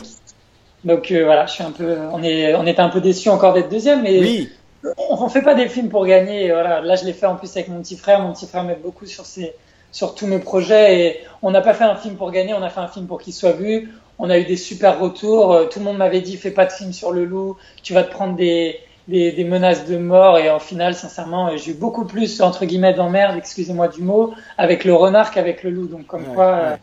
[0.83, 3.53] Donc euh, voilà, je suis un peu, on est, on était un peu déçu encore
[3.53, 4.49] d'être deuxième, mais oui.
[4.97, 6.51] On, on fait pas des films pour gagner.
[6.51, 8.21] Voilà, là je l'ai fait en plus avec mon petit frère.
[8.21, 9.53] Mon petit frère m'aide beaucoup sur ses,
[9.91, 12.69] sur tous mes projets et on n'a pas fait un film pour gagner, on a
[12.69, 13.91] fait un film pour qu'il soit vu.
[14.19, 15.69] On a eu des super retours.
[15.69, 18.11] Tout le monde m'avait dit fais pas de film sur le loup, tu vas te
[18.11, 22.65] prendre des des, menaces de mort et en final, sincèrement, j'ai eu beaucoup plus entre
[22.65, 25.87] guillemets d'emmerde, excusez-moi du mot, avec le renard qu'avec le loup.
[25.87, 26.77] Donc comme quoi.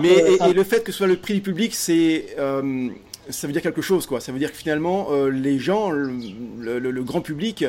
[0.00, 2.36] Mais et, le fait que ce soit le prix du public, c'est
[3.30, 4.20] ça veut dire quelque chose, quoi.
[4.20, 7.64] Ça veut dire que finalement, les gens, le, grand public,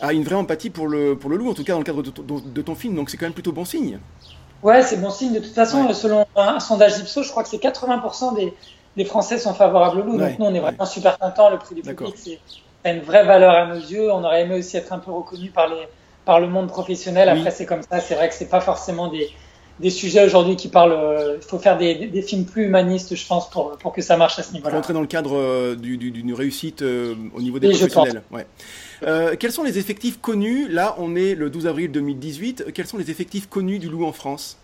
[0.00, 2.02] a une vraie empathie pour le, pour le loup, en tout cas dans le cadre
[2.02, 2.94] de ton film.
[2.94, 3.98] Donc c'est quand même plutôt bon signe.
[4.62, 5.32] Ouais, c'est bon signe.
[5.32, 8.52] De toute façon, selon un, sondage Ipsos, je crois que c'est 80% des,
[8.96, 10.18] des, Français sont favorables au loup.
[10.18, 11.50] donc nous, on est vraiment super contents.
[11.50, 12.38] Le prix du public, c'est
[12.84, 14.12] une vraie valeur à nos yeux.
[14.12, 15.88] On aurait aimé aussi être un peu reconnu par, les,
[16.24, 17.28] par le monde professionnel.
[17.28, 18.00] Après, c'est comme ça.
[18.00, 19.30] C'est vrai que c'est pas forcément des,
[19.80, 20.92] des sujets aujourd'hui qui parlent.
[20.92, 24.16] Euh, il faut faire des, des, films plus humanistes, je pense, pour, pour que ça
[24.16, 24.74] marche à ce niveau-là.
[24.74, 28.22] Rentrer dans le cadre euh, d'une réussite euh, au niveau des professionnels.
[28.30, 28.46] Ouais.
[29.02, 30.68] Euh, quels sont les effectifs connus?
[30.68, 32.72] Là, on est le 12 avril 2018.
[32.74, 34.58] Quels sont les effectifs connus du loup en France?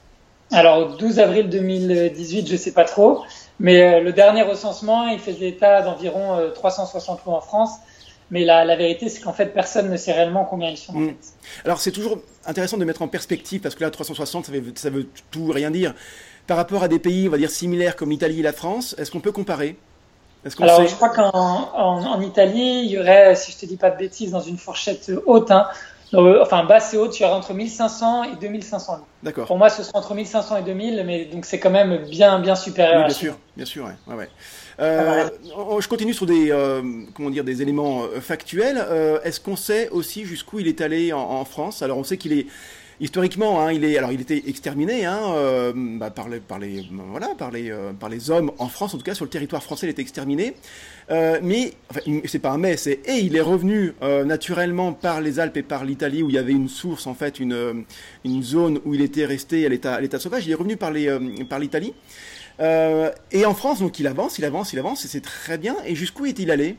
[0.53, 3.23] Alors, 12 avril 2018, je ne sais pas trop.
[3.59, 7.71] Mais euh, le dernier recensement, il faisait état d'environ 360 euh, loups en France.
[8.31, 10.93] Mais la, la vérité, c'est qu'en fait, personne ne sait réellement combien ils sont.
[10.93, 11.15] Hmm.
[11.65, 14.91] Alors, c'est toujours intéressant de mettre en perspective, parce que là, 360, ça veut, ça
[14.91, 15.95] veut tout rien dire.
[16.47, 19.11] Par rapport à des pays, on va dire, similaires comme l'Italie et la France, est-ce
[19.11, 19.77] qu'on peut comparer?
[20.61, 23.99] Alors, je crois qu'en en, Italie, il y aurait, si je te dis pas de
[23.99, 25.67] bêtises, dans une fourchette haute, hein,
[26.15, 29.47] enfin basse et haute, il y aurait entre 1500 et 2500 D'accord.
[29.47, 32.55] Pour moi, ce sera entre 1500 et 2000, mais donc c'est quand même bien, bien
[32.55, 33.01] supérieur.
[33.01, 34.29] Oui, bien sûr, bien sûr, ouais, ouais,
[34.81, 35.29] euh,
[35.81, 36.83] Je continue sur des, euh,
[37.15, 38.85] comment dire, des éléments factuels.
[39.25, 41.83] Est-ce qu'on sait aussi jusqu'où il est allé en, en France?
[41.83, 42.47] Alors, on sait qu'il est
[42.99, 46.83] historiquement, hein, il est, alors il était exterminé hein, euh, bah, par, les, par, les,
[47.11, 49.63] voilà, par, les, euh, par les hommes en France, en tout cas sur le territoire
[49.63, 50.55] français, il était exterminé.
[51.11, 55.21] Euh, mais enfin, c'est pas un mais, c'est et il est revenu euh, naturellement par
[55.21, 57.85] les Alpes et par l'Italie où il y avait une source en fait, une,
[58.25, 60.47] une zone où il était resté à l'état, à l'état sauvage.
[60.47, 61.07] Il est revenu par les,
[61.51, 61.93] par l'Italie.
[62.59, 65.77] Et en France, donc il avance, il avance, il avance, et c'est très bien.
[65.85, 66.77] Et jusqu'où est-il allé?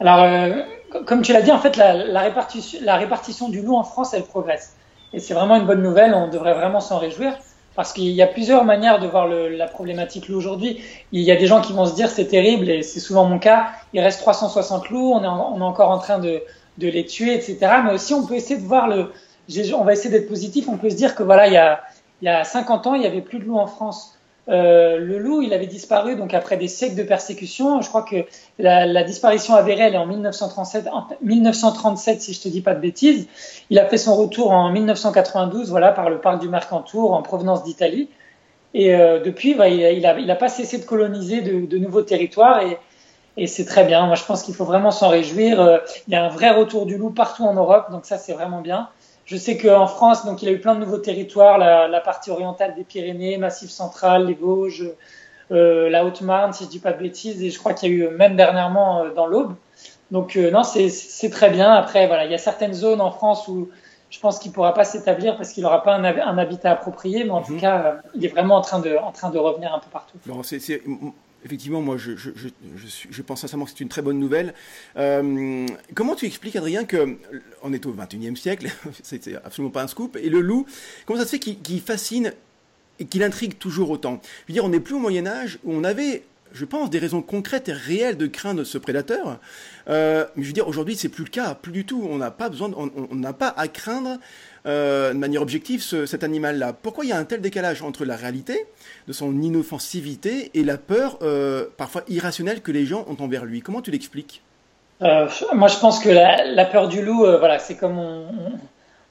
[0.00, 0.26] Alors,
[1.06, 4.74] comme tu l'as dit, en fait, la, répartition, du loup en France, elle progresse.
[5.12, 7.38] Et c'est vraiment une bonne nouvelle, on devrait vraiment s'en réjouir.
[7.74, 10.82] Parce qu'il y a plusieurs manières de voir la problématique loup aujourd'hui.
[11.10, 13.38] Il y a des gens qui vont se dire c'est terrible, et c'est souvent mon
[13.38, 16.42] cas, il reste 360 loups, on est, encore en train de,
[16.76, 17.58] de, les tuer, etc.
[17.84, 19.10] Mais aussi on peut essayer de voir le...
[19.74, 21.80] On va essayer d'être positif, on peut se dire que voilà, il y a,
[22.20, 24.18] il y a 50 ans, il y avait plus de loups en France.
[24.48, 27.80] Euh, le loup, il avait disparu donc après des siècles de persécution.
[27.80, 28.24] Je crois que
[28.58, 32.80] la, disparition avérée, elle est en 1937, en 1937, si je te dis pas de
[32.80, 33.28] bêtises.
[33.70, 37.62] Il a fait son retour en 1992, voilà, par le parc du Mercantour en provenance
[37.62, 38.08] d'Italie.
[38.74, 42.78] Et euh, depuis, bah, il, a, pas cessé de coloniser de, de nouveaux territoires et,
[43.36, 44.06] et c'est très bien.
[44.06, 45.60] Moi, je pense qu'il faut vraiment s'en réjouir.
[45.60, 48.32] Euh, il y a un vrai retour du loup partout en Europe, donc ça, c'est
[48.32, 48.88] vraiment bien.
[49.24, 52.30] Je sais qu'en France, donc il a eu plein de nouveaux territoires, la, la partie
[52.30, 54.90] orientale des Pyrénées, Massif central, les Vosges,
[55.50, 57.94] euh, la Haute-Marne, si je dis pas de bêtises, et je crois qu'il y a
[57.94, 59.54] eu même dernièrement euh, dans l'Aube.
[60.10, 61.72] Donc euh, non, c'est très bien.
[61.72, 63.70] Après, voilà, il y a certaines zones en France où
[64.10, 67.30] je pense qu'il pourra pas s'établir parce qu'il n'aura pas un, un, habitat approprié, mais
[67.30, 67.60] en tout mhm.
[67.60, 70.18] cas, euh, il est vraiment en train de, en train de revenir un peu partout.
[71.44, 74.54] Effectivement, moi, je, pense sincèrement que c'est une très bonne nouvelle.
[74.96, 77.16] Euh, comment tu expliques, Adrien, que
[77.62, 78.68] on est au 21e siècle,
[79.02, 80.66] c'est absolument pas un scoop, et le loup,
[81.06, 82.32] comment ça se fait qu'il fascine
[82.98, 84.20] et qu'il intrigue toujours autant?
[84.22, 86.24] Je veux dire, on n'est plus au Moyen Âge où on avait
[86.54, 89.38] je pense, des raisons concrètes et réelles de craindre ce prédateur.
[89.88, 92.06] Euh, mais je veux dire, aujourd'hui, c'est plus le cas, plus du tout.
[92.08, 94.18] On n'a pas besoin, on n'a pas à craindre
[94.64, 96.72] euh, de manière objective cet animal-là.
[96.72, 98.66] Pourquoi il y a un tel décalage entre la réalité
[99.08, 103.60] de son inoffensivité et la peur, euh, parfois irrationnelle, que les gens ont envers lui?
[103.60, 104.40] Comment tu l'expliques?
[105.02, 107.98] Euh, Moi, je pense que la, peur du loup, voilà, c'est comme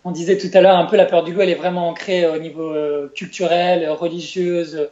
[0.06, 2.26] on, disait tout à l'heure, un peu la peur du loup, elle est vraiment ancrée
[2.26, 2.74] au niveau
[3.14, 4.88] culturel, religieuse.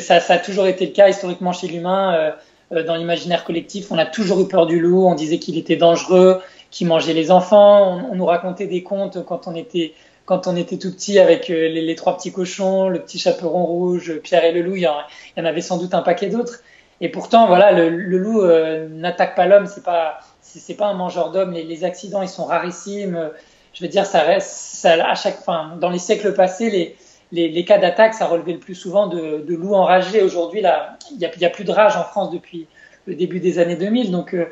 [0.00, 2.34] Ça, a toujours été le cas historiquement chez l'humain.
[2.72, 5.06] dans l'imaginaire collectif, on a toujours eu peur du loup.
[5.06, 7.98] On disait qu'il était dangereux, qu'il mangeait les enfants.
[7.98, 9.94] On, on, nous racontait des contes quand on était
[10.30, 14.20] quand on était tout petit avec euh, les, trois petits cochons, le petit chaperon rouge,
[14.22, 14.94] Pierre et le loup, il y en,
[15.36, 16.60] il y en avait sans doute un paquet d'autres.
[17.00, 20.94] Et pourtant, voilà, le, le loup euh, n'attaque pas l'homme, c'est pas, c'est pas un
[20.94, 21.52] mangeur d'hommes.
[21.52, 23.30] Les, les, accidents, ils sont rarissimes.
[23.72, 26.96] Je veux dire, ça reste, ça, à chaque, fin, dans les siècles passés, les,
[27.32, 30.22] les, les cas d'attaque, ça relevait le plus souvent de, de loups enragés.
[30.22, 32.66] Aujourd'hui, il y a, y a, plus de rage en France depuis
[33.06, 34.10] le début des années 2000.
[34.10, 34.46] Donc, euh,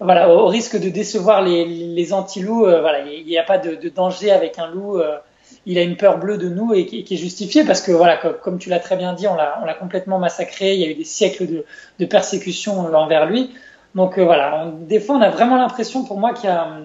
[0.00, 3.74] voilà, au risque de décevoir les, les anti-loups, euh, voilà, il n'y a pas de,
[3.74, 4.98] de, danger avec un loup.
[4.98, 5.16] Euh,
[5.64, 8.16] il a une peur bleue de nous et qui, qui est justifiée parce que voilà,
[8.16, 10.74] comme, comme tu l'as très bien dit, on l'a, complètement massacré.
[10.74, 11.64] Il y a eu des siècles de,
[11.98, 13.50] de persécution envers lui.
[13.94, 16.78] Donc euh, voilà, des fois on a vraiment l'impression, pour moi, qu'il y a,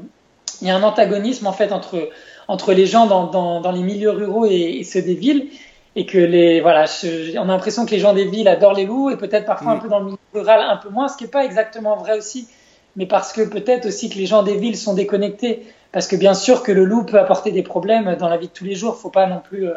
[0.61, 2.09] il y a un antagonisme en fait entre
[2.47, 5.47] entre les gens dans, dans, dans les milieux ruraux et, et, ceux des villes
[5.95, 8.85] et que les voilà, je, on a l'impression que les gens des villes adorent les
[8.85, 9.77] loups et peut-être parfois mm.
[9.77, 12.17] un peu dans le milieu rural un peu moins, ce qui n'est pas exactement vrai
[12.17, 12.47] aussi
[12.95, 15.65] mais parce que peut-être aussi que les gens des villes sont déconnectés.
[15.91, 18.53] Parce que bien sûr que le loup peut apporter des problèmes dans la vie de
[18.53, 18.97] tous les jours.
[18.97, 19.73] Faut pas non plus euh,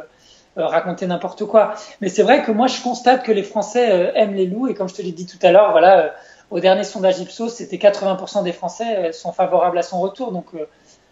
[0.58, 1.74] euh, raconter n'importe quoi.
[2.00, 4.68] Mais c'est vrai que moi, je constate que les Français euh, aiment les loups.
[4.68, 6.14] Et comme je te l'ai dit tout à l'heure, voilà,
[6.50, 10.30] au dernier sondage Ipsos, c'était 80% des Français sont favorables à son retour.
[10.30, 10.46] Donc,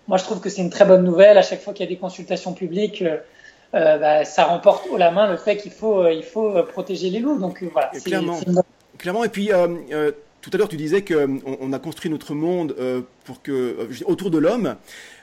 [0.07, 1.37] moi, je trouve que c'est une très bonne nouvelle.
[1.37, 3.03] À chaque fois qu'il y a des consultations publiques,
[3.73, 7.41] bah, ça remporte haut la main le fait qu'il faut, il faut protéger les loups.
[7.41, 7.91] Donc, voilà.
[8.05, 8.39] Clairement.
[8.99, 9.25] Clairement.
[9.25, 9.51] Et puis,
[10.43, 13.87] tout à l'heure, tu disais qu'on on a construit notre monde euh, pour que, euh,
[14.07, 14.75] autour de l'homme.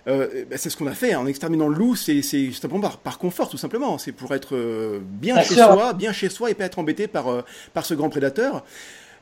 [0.07, 1.95] Euh, ben, c'est ce qu'on a fait en exterminant le loup.
[1.97, 3.97] C'est simplement par, par, confort, tout simplement.
[3.97, 4.57] C'est pour être
[5.03, 8.63] bien chez soi, bien chez soi et pas être embêté par, par ce grand prédateur.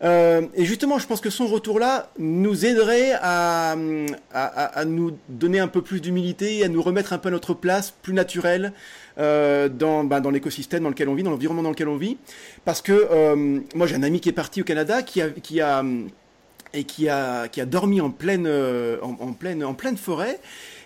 [0.04, 3.76] et justement, je pense que son retour-là nous aiderait à,
[4.32, 4.46] à,
[4.80, 7.92] à, nous donner un peu plus d'humilité, à nous remettre un peu à notre place,
[8.04, 8.72] plus naturelle,
[9.20, 12.18] euh, dans, bah, dans l'écosystème dans lequel on vit, dans l'environnement dans lequel on vit.
[12.66, 15.62] Parce que euh, moi j'ai un ami qui est parti au Canada qui a, qui
[15.62, 15.84] a
[16.74, 20.40] et qui a, qui a dormi en pleine, euh, en, pleine, en pleine forêt.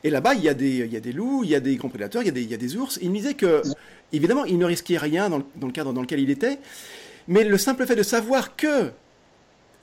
[0.04, 1.76] Et là-bas, il y, a des, il y a des loups, il y a des
[1.76, 2.98] grands prédateurs, il y a des, il y a des ours.
[3.02, 3.62] il me disait que,
[4.13, 6.60] évidemment, il ne risquait rien dans, dans, le cadre dans lequel il était.
[7.28, 8.91] Mais le simple fait de savoir que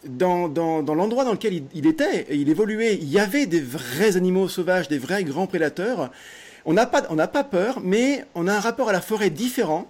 [0.05, 4.17] dans, dans, dans l'endroit dans lequel il, était, il évoluait, il y avait des vrais
[4.17, 6.11] animaux sauvages, des vrais grands prédateurs,
[6.69, 9.87] on n'a pas, pas peur, mais on a un rapport à la forêt différent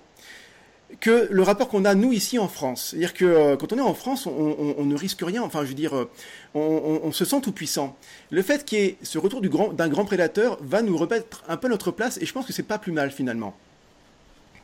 [1.00, 2.90] que le rapport qu'on a nous ici en France.
[2.90, 5.42] C'est-à-dire que euh, quand on est en France, on, ne risque rien.
[5.42, 6.08] Enfin, je veux dire, euh,
[6.54, 7.96] on, se sent tout puissant.
[8.30, 11.68] Le fait qu'il y ait ce retour d'un grand, prédateur va nous remettre un peu
[11.68, 13.54] notre place, et je pense que c'est pas plus mal finalement.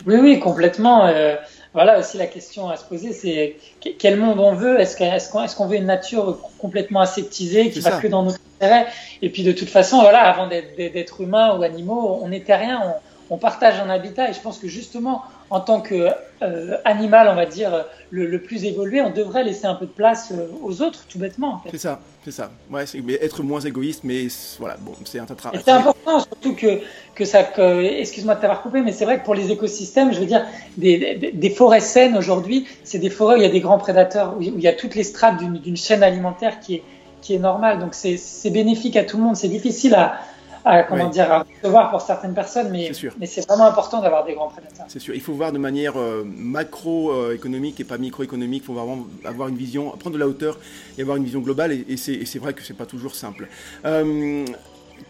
[0.06, 1.06] Oui, oui, complètement.
[1.06, 1.34] Euh,
[1.72, 3.56] voilà aussi la question à se poser, c'est
[3.98, 4.78] quel monde on veut?
[4.78, 8.86] Est-ce qu'on veut une nature complètement aseptisée qui va que dans notre intérêt
[9.22, 12.94] Et puis de toute façon, voilà, avant d'être humain ou animaux, on n'était rien.
[13.30, 17.46] On, partage un habitat et je pense que justement, en tant qu'animal, euh, on va
[17.46, 21.18] dire le, plus évolué, on devrait laisser un peu de place euh, aux autres, tout
[21.18, 21.60] bêtement.
[21.70, 22.00] C'est ça.
[22.24, 22.50] C'est ça.
[22.70, 25.60] Ouais, mais être moins égoïste, mais voilà, bon, c'est un travail.
[25.62, 26.80] C'est important, surtout que,
[27.14, 27.40] que ça.
[27.40, 30.46] Excuse-moi de t'avoir coupé, mais c'est vrai que pour les écosystèmes, je veux dire,
[30.78, 34.36] des, des, forêts saines aujourd'hui, c'est des forêts où il y a des grands prédateurs,
[34.38, 36.82] où il y a toutes les strates d'une chaîne alimentaire qui est,
[37.24, 37.80] qui est normale.
[37.80, 39.36] Donc c'est bénéfique à tout le monde.
[39.36, 40.20] C'est difficile à,
[40.64, 42.92] à comment dire, à recevoir pour certaines personnes, mais
[43.26, 44.86] c'est vraiment important d'avoir des grands prédateurs.
[44.88, 45.14] C'est sûr.
[45.14, 48.62] Il faut voir de manière euh, macroéconomique et pas microéconomique.
[48.64, 50.58] Il faut vraiment avoir une vision, prendre de la hauteur
[50.96, 51.72] et avoir une vision globale.
[51.72, 53.48] Et, c'est vrai que c'est pas toujours simple.
[53.84, 54.44] Euh,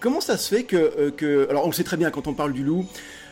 [0.00, 2.35] comment ça se fait que, euh, que, alors on le sait très bien quand on
[2.35, 2.87] parle du loup.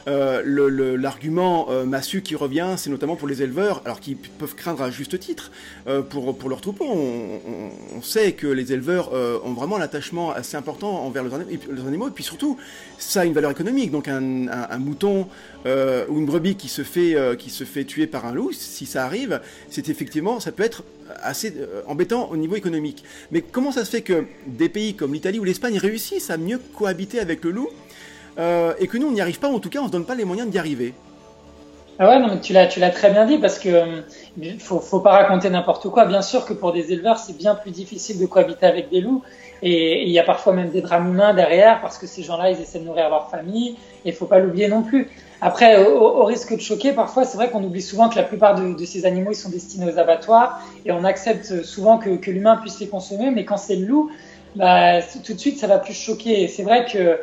[0.08, 4.82] Euh, l'argument euh, massu qui revient, c'est notamment pour les éleveurs, alors qu'ils peuvent craindre
[4.82, 5.52] à juste titre
[5.86, 6.88] euh, pour, pour leurs troupeaux.
[6.88, 11.34] On, sait que les éleveurs ont vraiment un attachement assez important envers leurs,
[11.86, 12.58] animaux, et puis surtout,
[12.98, 13.92] ça a une valeur économique.
[13.92, 15.28] Donc un, un, mouton
[15.64, 19.04] ou une brebis qui se, fait, qui se fait tuer par un loup, si ça
[19.04, 20.82] arrive, c'est effectivement, ça peut être
[21.22, 21.54] assez
[21.86, 23.04] embêtant au niveau économique.
[23.30, 26.60] Mais comment ça se fait que des pays comme l'Italie ou l'Espagne réussissent à mieux
[26.74, 27.68] cohabiter avec le loup
[28.38, 30.14] euh, et que nous, on n'y arrive pas, en tout cas, on se donne pas
[30.14, 30.94] les moyens d'y arriver.
[31.98, 34.00] Ah ouais, non, tu l'as, tu l'as très bien dit parce que euh,
[34.58, 36.06] faut, faut pas raconter n'importe quoi.
[36.06, 39.22] Bien sûr que pour des éleveurs, c'est bien plus difficile de cohabiter avec des loups
[39.62, 42.60] et il y a parfois même des drames humains derrière parce que ces gens-là, ils
[42.60, 45.10] essaient de nourrir leur famille et il faut pas l'oublier non plus.
[45.40, 48.84] Après, au, risque de choquer, parfois, c'est vrai qu'on oublie souvent que la plupart de,
[48.84, 52.88] ces animaux, ils sont destinés aux abattoirs et on accepte souvent que, l'humain puisse les
[52.88, 54.10] consommer, mais quand c'est le loup,
[54.54, 56.46] bah, tout de suite, ça va plus choquer.
[56.46, 57.18] C'est vrai que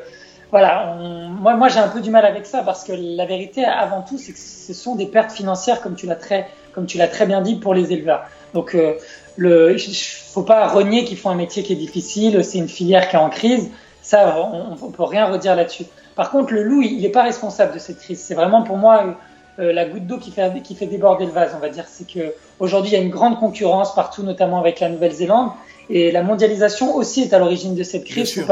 [0.51, 4.01] voilà, moi, moi j'ai un peu du mal avec ça parce que la vérité, avant
[4.01, 7.07] tout, c'est que ce sont des pertes financières, comme tu l'as très, comme tu l'as
[7.07, 8.23] très bien dit, pour les éleveurs.
[8.53, 8.95] Donc, euh,
[9.37, 13.15] le, faut pas renier qu'ils font un métier qui est difficile, c'est une filière qui
[13.15, 13.69] est en crise.
[14.01, 15.85] Ça, on, on peut rien redire là-dessus.
[16.15, 18.19] Par contre, le loup, il n'est pas responsable de cette crise.
[18.19, 19.15] C'est vraiment pour moi
[19.59, 21.85] euh, la goutte d'eau qui fait, qui fait déborder le vase, on va dire.
[21.87, 25.51] C'est que aujourd'hui, il y a une grande concurrence partout, notamment avec la Nouvelle-Zélande.
[25.89, 28.35] Et la mondialisation aussi est à l'origine de cette crise.
[28.35, 28.43] Il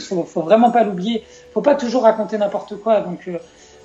[0.00, 1.24] faut, faut, vraiment pas l'oublier.
[1.54, 3.00] Faut pas toujours raconter n'importe quoi.
[3.00, 3.38] Donc, euh,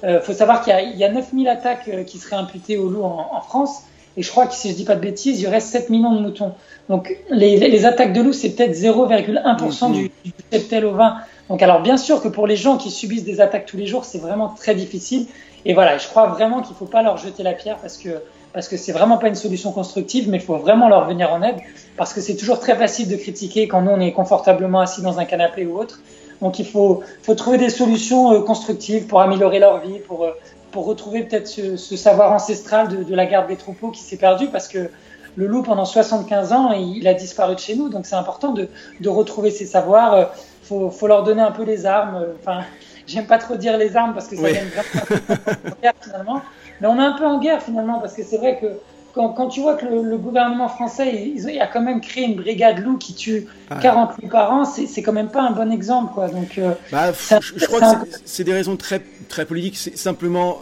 [0.04, 3.04] euh faut savoir qu'il y, y, a 9000 attaques euh, qui seraient imputées au loup
[3.04, 3.84] en, en, France.
[4.18, 6.14] Et je crois que si je dis pas de bêtises, il y aurait 7 millions
[6.14, 6.54] de moutons.
[6.90, 11.18] Donc, les, les attaques de loup, c'est peut-être 0,1% du, du cheptel au vin.
[11.50, 14.06] Donc, alors bien sûr que pour les gens qui subissent des attaques tous les jours,
[14.06, 15.28] c'est vraiment très difficile.
[15.66, 18.22] Et voilà, je crois vraiment qu'il faut pas leur jeter la pierre parce que
[18.58, 21.44] parce que c'est vraiment pas une solution constructive, mais il faut vraiment leur venir en
[21.44, 21.58] aide,
[21.96, 25.20] parce que c'est toujours très facile de critiquer quand nous on est confortablement assis dans
[25.20, 26.00] un canapé ou autre.
[26.42, 30.32] Donc il faut, faut trouver des solutions euh, constructives pour améliorer leur vie, pour, euh,
[30.72, 34.18] pour retrouver peut-être ce, ce, savoir ancestral de, de, la garde des troupeaux qui s'est
[34.18, 34.90] perdu, parce que
[35.36, 38.70] le loup pendant 75 ans, il a disparu de chez nous, donc c'est important de,
[39.00, 40.14] de, retrouver ces savoirs.
[40.16, 40.26] Euh,
[40.64, 42.26] faut, faut leur donner un peu les armes.
[42.40, 42.62] Enfin,
[43.06, 44.54] j'aime pas trop dire les armes parce que ça oui.
[44.54, 46.42] vraiment finalement.
[46.82, 48.68] Mais on est un peu en guerre finalement, parce que c'est vrai que
[49.14, 52.98] quand, tu vois que le, gouvernement français il, a quand même créé une brigade loup
[52.98, 53.48] qui tue
[53.82, 56.14] 40 loups par an, c'est quand même pas un bon exemple.
[56.14, 56.28] Quoi.
[56.28, 59.78] Donc, euh, bah, je, crois que c'est des raisons très, très politiques.
[59.78, 60.60] C'est simplement,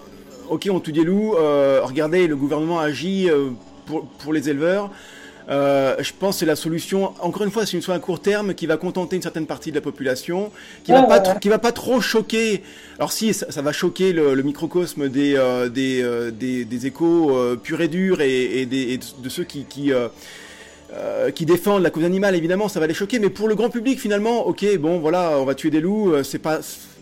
[0.50, 3.50] ok, on tue des loups, euh, regardez, le gouvernement agit euh,
[3.86, 4.90] pour, pour les éleveurs.
[5.50, 7.14] Euh, je pense que c'est la solution.
[7.20, 9.70] Encore une fois, c'est une solution à court terme qui va contenter une certaine partie
[9.70, 10.52] de la population,
[10.84, 12.64] qui va pas, qui va pas trop choquer.
[12.98, 17.82] Alors si, ça, va choquer le, microcosme des euh, des, euh, des, des échos purs
[17.82, 19.92] et durs et, et, des, de ceux qui qui
[21.36, 23.20] qui défendent la cause animale, évidemment, ça va les choquer.
[23.20, 26.40] Mais pour le grand public, finalement, ok, bon, voilà, on va tuer des loups, c'est
[26.40, 26.60] pas,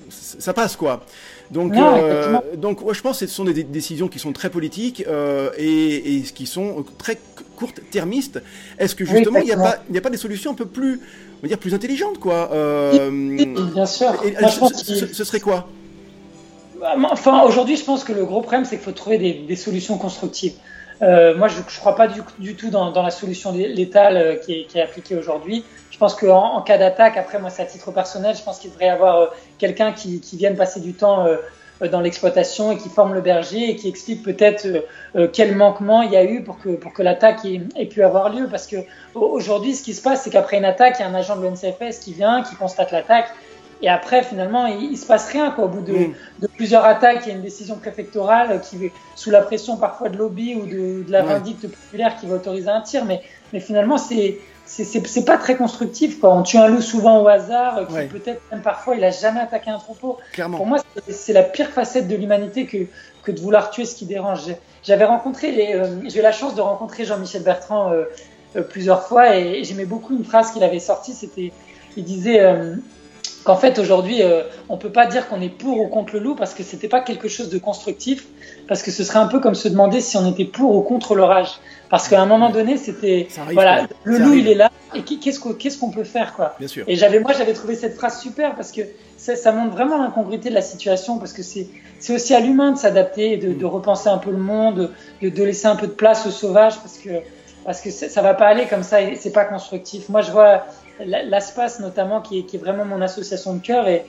[0.09, 1.05] ça passe quoi.
[1.51, 5.49] Donc, euh, donc je pense que ce sont des décisions qui sont très politiques euh,
[5.57, 7.19] et, et, qui sont très
[7.55, 8.41] court-termistes.
[8.79, 10.99] Est-ce que justement il n'y a, pas, a pas des solutions un peu plus,
[11.39, 13.09] on va dire, plus intelligentes quoi euh,
[13.73, 14.15] Bien sûr.
[14.41, 15.67] ce, serait quoi?
[16.79, 19.55] Bah, Enfin, aujourd'hui, je pense que le gros problème, c'est qu'il faut trouver des, des
[19.55, 20.53] solutions constructives.
[21.01, 24.81] Euh, moi, je ne crois pas du, tout dans, la solution létale euh, qui est,
[24.81, 25.63] appliquée aujourd'hui.
[25.91, 28.71] Je pense qu'en en cas d'attaque, après moi c'est à titre personnel, je pense qu'il
[28.71, 29.25] devrait y avoir euh,
[29.59, 31.27] quelqu'un qui, vienne passer du temps
[31.91, 34.67] dans l'exploitation et qui forme le berger et qui explique peut-être
[35.33, 38.47] quel manquement il y a eu pour que, pour que l'attaque ait, pu avoir lieu.
[38.49, 38.77] Parce que
[39.13, 41.43] aujourd'hui, ce qui se passe, c'est qu'après une attaque, il y a un agent de
[41.43, 43.27] l'ONCFS qui vient, qui constate l'attaque
[43.83, 45.51] et après, finalement, il, ne se passe rien.
[45.51, 45.65] Quoi.
[45.65, 46.13] Au bout de, mm.
[46.39, 50.17] de, plusieurs attaques, il y a une décision préfectorale qui, sous la pression parfois de
[50.17, 53.05] lobby ou de, de la vindicte populaire, qui va autoriser un tir.
[53.05, 53.21] Mais,
[53.51, 56.19] mais finalement, c'est c'est pas très constructif.
[56.19, 56.33] Quoi.
[56.33, 59.69] On tue un loup souvent au hasard, qui peut-être même parfois il a jamais attaqué
[59.69, 60.17] un troupeau.
[60.31, 60.57] Clairement.
[60.57, 60.79] Pour moi,
[61.09, 62.77] c'est la pire facette de l'humanité que,
[63.23, 64.41] que de vouloir tuer ce qui dérange.
[64.83, 68.05] J'avais rencontré, les, euh, j'ai eu la chance de rencontrer Jean-Michel Bertrand euh,
[68.55, 71.13] euh, plusieurs fois et, j'aimais beaucoup une phrase qu'il avait sortie.
[71.13, 71.51] C'était,
[71.97, 72.41] il disait
[73.43, 76.35] qu'en fait aujourd'hui euh, on peut pas dire qu'on est pour ou contre le loup
[76.35, 78.25] parce que c'était pas quelque chose de constructif
[78.67, 81.15] parce que ce serait un peu comme se demander si on était pour ou contre
[81.15, 81.49] l'orage.
[81.89, 85.39] Parce qu'à un moment donné c'était voilà le loup il est là et qu'est-ce
[85.79, 86.55] qu'on peut faire quoi.
[86.59, 86.85] Bien sûr.
[86.87, 88.81] et j'avais moi j'avais trouvé cette phrase super parce que
[89.17, 91.67] ça, ça montre vraiment l'incongruité de la situation parce que c'est
[91.99, 94.91] c'est aussi à l'humain de s'adapter de, de, repenser un peu le monde
[95.21, 97.09] de, de laisser un peu de place au sauvage parce que
[97.63, 100.09] parce que ça va pas aller comme ça et c'est pas constructif.
[100.09, 100.65] Moi je vois
[100.99, 104.05] l'ASPAS notamment, qui est, qui est, vraiment mon association de cœur et,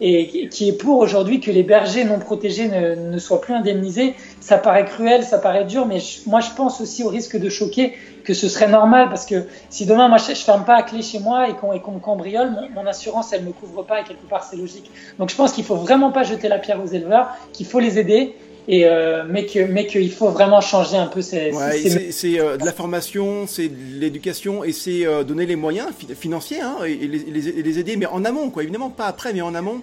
[0.00, 4.14] et qui est pour aujourd'hui que les bergers non protégés ne, ne, soient plus indemnisés.
[4.40, 7.94] Ça paraît cruel, ça paraît dur, mais moi je pense aussi au risque de choquer
[8.24, 11.02] que ce serait normal parce que si demain moi je, je ferme pas à clé
[11.02, 14.04] chez moi et qu'on qu me cambriole, mon, mon, assurance elle me couvre pas et
[14.04, 14.90] quelque part c'est logique.
[15.18, 17.98] Donc je pense qu'il faut vraiment pas jeter la pierre aux éleveurs, qu'il faut les
[17.98, 18.36] aider
[18.70, 21.52] et euh, mais qu'il faut vraiment changer un peu ces.
[21.52, 25.88] Ouais, c'est euh, de la formation, c'est de l'éducation et c'est euh, donner les moyens
[26.14, 28.62] financiers hein, et, les, les, les, aider, mais en amont quoi.
[28.62, 29.80] Évidemment pas après, mais en amont.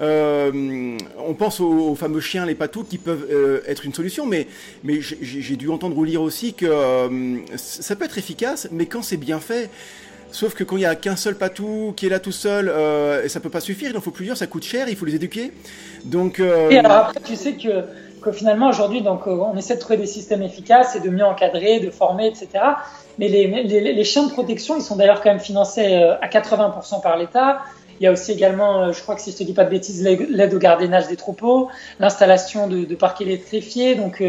[0.00, 4.48] On pense aux, fameux chiens, les patous, qui peuvent être une solution, mais,
[4.82, 6.66] mais j'ai dû entendre ou lire aussi que
[7.54, 9.70] ça peut être efficace, mais quand c'est bien fait.
[10.32, 12.66] Sauf que quand il n'y a qu'un seul patou qui est là tout seul,
[13.24, 15.14] et ça peut pas suffire, il en faut plusieurs, ça coûte cher, il faut les
[15.14, 15.52] éduquer.
[16.04, 16.40] Donc.
[16.40, 17.84] Et alors après, tu sais que
[18.24, 21.24] que finalement aujourd'hui, donc, euh, on essaie de trouver des systèmes efficaces et de mieux
[21.24, 22.48] encadrer, de former, etc.
[23.18, 26.28] Mais les, les, les chiens de protection, ils sont d'ailleurs quand même financés euh, à
[26.28, 27.60] 80% par l'État.
[28.00, 29.70] Il y a aussi également, euh, je crois que si je te dis pas de
[29.70, 31.68] bêtises, l'aide au gardiennage des troupeaux,
[32.00, 33.94] l'installation de, de parcs électrifiés.
[33.94, 34.22] Donc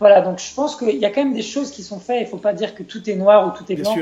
[0.00, 2.22] voilà, donc je pense qu'il y a quand même des choses qui sont faites.
[2.22, 3.94] Il faut pas dire que tout est noir ou tout est blanc.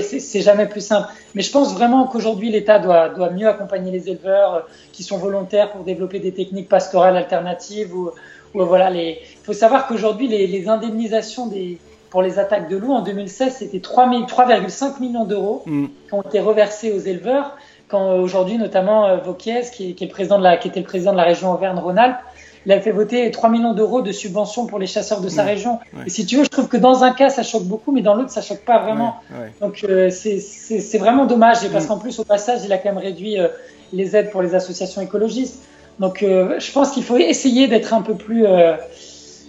[0.00, 1.08] C'est jamais plus simple.
[1.34, 5.72] Mais je pense vraiment qu'aujourd'hui, l'État doit, doit mieux accompagner les éleveurs qui sont volontaires
[5.72, 8.10] pour développer des techniques pastorales alternatives ou,
[8.54, 9.18] voilà, les...
[9.20, 11.78] il faut savoir qu'aujourd'hui, les, les, indemnisations des,
[12.10, 15.86] pour les attaques de loups en 2016, c'était 3,5 millions d'euros mm.
[16.08, 17.56] qui ont été reversés aux éleveurs.
[17.88, 20.80] Quand euh, aujourd'hui, notamment euh, Vauquiez, qui, qui, est le président de la, qui était
[20.80, 22.18] le président de la région Auvergne-Rhône-Alpes,
[22.66, 25.46] il a fait voter 3 millions d'euros de subventions pour les chasseurs de sa mm.
[25.46, 25.80] région.
[25.92, 26.04] Ouais.
[26.06, 28.14] Et si tu veux, je trouve que dans un cas, ça choque beaucoup, mais dans
[28.14, 29.16] l'autre, ça choque pas vraiment.
[29.30, 29.52] Ouais, ouais.
[29.60, 31.88] Donc euh, c'est vraiment dommage, et parce mm.
[31.88, 33.48] qu'en plus, au passage, il a quand même réduit euh,
[33.92, 35.62] les aides pour les associations écologistes.
[35.98, 38.74] Donc, euh, je pense qu'il faut essayer d'être un peu plus, euh,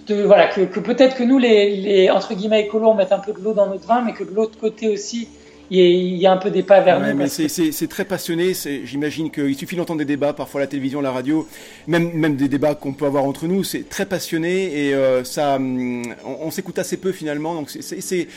[0.08, 3.20] de, voilà, que, que peut-être que nous, les, les, entre guillemets écolos, on mette un
[3.20, 5.28] peu de l'eau dans notre vin, mais que de l'autre côté aussi,
[5.72, 7.28] il y, a, un peu des pas vers ouais, nous.
[7.28, 7.86] C'est que...
[7.86, 8.54] très passionné.
[8.84, 11.48] J'imagine qu'il suffit d'entendre des débats, parfois la télévision, la radio,
[11.88, 13.64] même, même des débats qu'on peut avoir entre nous.
[13.64, 17.56] C'est très passionné et euh, ça, hum, on, on s'écoute assez peu finalement.
[17.56, 18.28] Donc c'est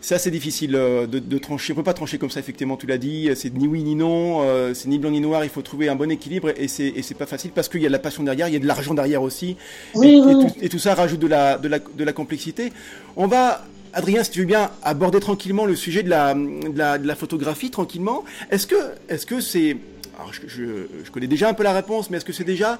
[0.00, 1.72] c'est assez difficile euh, de, de, trancher.
[1.72, 3.30] On peut pas trancher comme ça, effectivement, tu l'as dit.
[3.34, 5.44] C'est ni oui ni non, euh, c'est ni blanc ni noir.
[5.44, 7.86] Il faut trouver un bon équilibre et c'est et c'est pas facile parce qu'il y
[7.86, 9.56] a de la passion derrière, il y a de l'argent derrière aussi.
[9.94, 10.30] Oui, et, oui.
[10.30, 12.72] Et, tout, et, tout, ça rajoute de la de la de la complexité.
[13.16, 16.98] On va Adrien, si tu veux bien aborder tranquillement le sujet de la de la,
[16.98, 18.24] de la photographie tranquillement.
[18.50, 18.76] Est-ce que
[19.08, 19.76] est-ce que c'est
[20.18, 20.64] alors je, je,
[21.04, 22.78] je, connais déjà un peu la réponse, mais est-ce que c'est déjà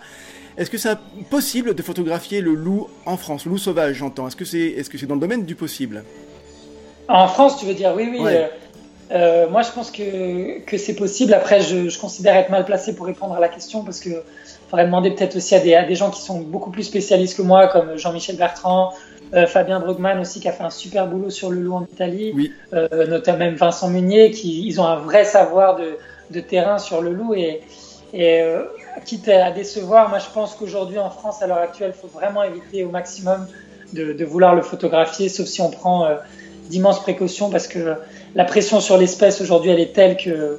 [0.56, 0.96] Est-ce que c'est
[1.30, 4.82] possible de photographier le loup en France, le loup sauvage, j'entends Est-ce que c'est est
[4.82, 6.04] -ce c'est dans le domaine du possible?
[7.10, 8.20] En France, tu veux dire Oui, oui.
[8.24, 8.46] Euh,
[9.10, 11.34] euh, moi, je pense que, que c'est possible.
[11.34, 14.10] Après, je, je, considère être mal placé pour répondre à la question parce que
[14.68, 17.42] faudrait demander peut-être aussi à des, à des gens qui sont beaucoup plus spécialistes que
[17.42, 18.92] moi, comme Jean-Michel Bertrand,
[19.34, 22.32] euh, Fabien Brugman aussi, qui a fait un super boulot sur le loup en Italie,
[22.34, 22.52] oui.
[22.72, 25.98] euh, notamment même Vincent Munier, qui ils ont un vrai savoir de,
[26.30, 27.34] de terrain sur le loup.
[27.34, 27.62] Et,
[28.12, 28.44] et
[29.04, 32.44] quitte à décevoir, moi, je pense qu'aujourd'hui, en France, à l'heure actuelle, il faut vraiment
[32.44, 33.46] éviter au maximum
[33.92, 36.08] de, de, vouloir le photographier, sauf si on prend
[36.70, 37.96] d'immenses précautions, parce que
[38.34, 40.58] la pression sur l'espèce aujourd'hui, elle est telle que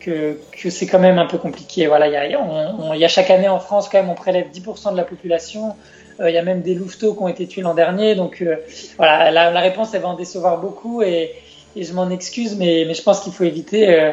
[0.00, 1.86] que, que c'est quand même un peu compliqué.
[1.86, 5.04] Voilà, il y a, chaque année en France, quand même, on prélève 10% de la
[5.04, 5.76] population.
[6.20, 8.14] Euh, il y a même des louveteaux qui ont été tués l'an dernier.
[8.14, 8.56] Donc euh,
[8.96, 11.32] voilà, la, la, réponse, elle va en décevoir beaucoup et,
[11.76, 14.12] et je m'en excuse, mais, mais je pense qu'il faut éviter.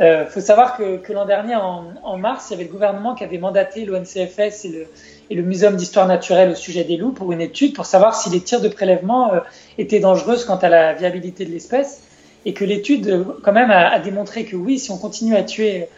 [0.00, 3.14] Il euh, euh, faut savoir que, l'an dernier, en, mars, il y avait le gouvernement
[3.14, 7.42] qui avait mandaté l'ONCFS et le, Muséum d'histoire naturelle au sujet des loups pour une
[7.42, 9.40] étude pour savoir si les tirs de prélèvement euh,
[9.76, 12.02] étaient dangereuses quant à la viabilité de l'espèce
[12.46, 15.88] et que l'étude quand même a, démontré que oui, si on continue à tuer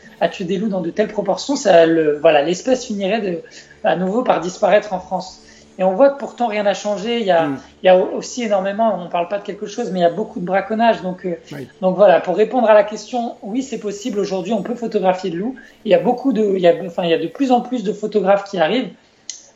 [0.41, 3.45] des loups dans de telles proportions, le, voilà, l'espèce finirait
[3.85, 5.41] à nouveau par disparaître en France.
[5.79, 7.21] Et on voit que pourtant rien n'a changé.
[7.21, 7.61] Il y, a, mm.
[7.83, 10.07] il y a aussi énormément, on ne parle pas de quelque chose, mais il y
[10.07, 11.03] a beaucoup de braconnage.
[11.03, 11.69] Donc, euh, oui.
[11.81, 14.19] donc voilà, pour répondre à la question, oui, c'est possible.
[14.19, 15.57] Aujourd'hui, on peut photographier de loups.
[15.85, 17.61] Il y a beaucoup de, il y a, enfin, il y a de plus en
[17.61, 18.91] plus de photographes qui arrivent.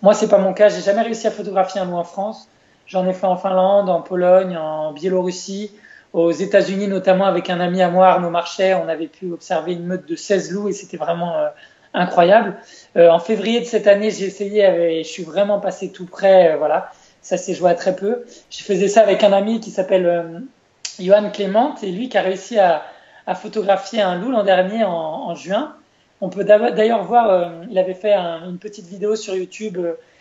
[0.02, 0.68] Moi, c'est pas mon cas.
[0.68, 2.48] J'ai jamais réussi à photographier un loup en France.
[2.86, 5.70] J'en ai fait en Finlande, en Pologne, en Biélorussie
[6.16, 9.84] aux États-Unis, notamment avec un ami à moi, Arnaud Marchais, on avait pu observer une
[9.84, 11.48] meute de 16 loups et c'était vraiment euh,
[11.96, 12.54] incroyable.
[12.96, 16.52] Euh, en février de cette année, j'ai essayé et je suis vraiment passé tout près.
[16.52, 16.92] Euh, voilà,
[17.22, 18.24] ça s'est joué à très peu.
[18.50, 20.40] Je faisais ça avec un ami qui s'appelle euh,
[21.00, 22.84] Johan Clément et lui qui a réussi à,
[23.34, 25.74] photographier un loup l'an dernier en, juin.
[26.20, 29.78] On peut d'ailleurs voir, il avait fait un, une petite vidéo sur YouTube.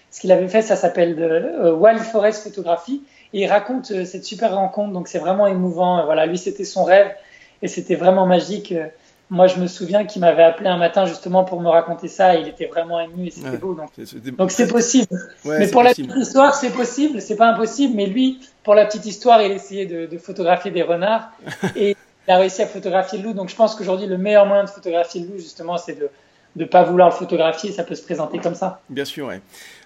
[0.09, 1.13] ce qu'il avait fait, ça s'appelle
[1.79, 4.91] Wild Forest Photography et il raconte cette super rencontre.
[4.91, 6.03] Donc c'est vraiment émouvant.
[6.03, 7.11] Voilà, lui c'était son rêve
[7.61, 8.73] et c'était vraiment magique.
[9.29, 12.35] Moi, je me souviens qu'il m'avait appelé un matin justement pour me raconter ça.
[12.35, 13.73] Et il était vraiment ému et c'était ouais, beau.
[13.73, 13.89] Donc,
[14.37, 15.17] donc c'est possible.
[15.43, 16.07] Ouais, mais pour possible.
[16.07, 17.21] la petite histoire, c'est possible.
[17.21, 17.95] C'est pas impossible.
[17.95, 21.31] Mais lui, pour la petite histoire, il essayait de, de photographier des renards
[21.75, 21.95] et
[22.27, 23.33] il a réussi à photographier le loup.
[23.33, 26.09] Donc je pense qu'aujourd'hui, le meilleur moyen de photographier le loup, justement, c'est de
[26.55, 28.79] de pas vouloir le photographier, ça peut se présenter comme ça.
[28.89, 29.41] Bien sûr, ouais.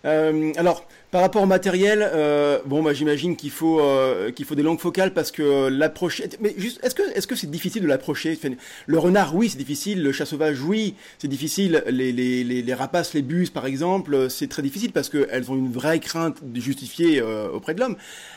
[0.05, 4.53] Euh, alors, par rapport au matériel, euh, bon, bah, j'imagine qu'il faut euh, qu'il faut
[4.53, 6.29] des longues focales parce que l'approcher.
[6.39, 8.37] Mais juste, est-ce que est-ce que c'est difficile de l'approcher?
[8.85, 10.03] Le renard, oui, c'est difficile.
[10.03, 11.83] Le chat sauvage, oui, c'est difficile.
[11.87, 15.55] Les, les, les, les, rapaces, les buses, par exemple, c'est très difficile parce qu'elles ont
[15.55, 17.95] une vraie crainte de justifier euh, auprès de l'homme.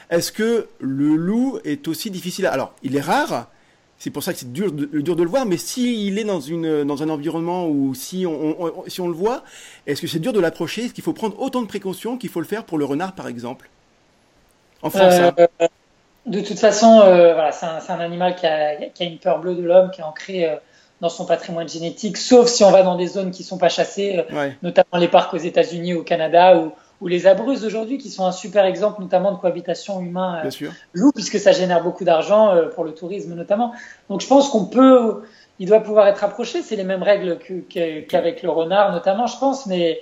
[0.08, 2.46] Est-ce que le loup est aussi difficile?
[2.46, 3.48] Alors, il est rare.
[4.02, 6.40] C'est pour ça que c'est dur de, dur de le voir, mais s'il est dans,
[6.40, 9.44] une, dans un environnement où si on, on si on le voit,
[9.86, 10.86] est-ce que c'est dur de l'approcher?
[10.86, 13.28] Est-ce qu'il faut prendre autant de précautions qu'il faut le faire pour le renard, par
[13.28, 13.70] exemple?
[14.82, 15.30] En France euh,
[15.60, 15.68] hein.
[16.26, 19.38] De toute façon, euh, voilà, c'est un, un, animal qui a, qui a, une peur
[19.38, 20.56] bleue de l'homme, qui est ancré euh,
[21.00, 23.68] dans son patrimoine génétique, sauf si on va dans des zones qui ne sont pas
[23.68, 24.56] chassées, ouais.
[24.64, 26.72] notamment les parcs aux États-Unis, au Canada, ou,
[27.02, 31.50] ou les abreuses aujourd'hui, qui sont un super exemple notamment de cohabitation humain-loup, puisque ça
[31.50, 33.72] génère beaucoup d'argent euh, pour le tourisme notamment.
[34.08, 35.22] Donc je pense qu'on peut,
[35.58, 36.62] il doit pouvoir être approché.
[36.62, 37.38] C'est les mêmes règles
[38.08, 40.00] qu'avec qu le renard notamment, je pense, mais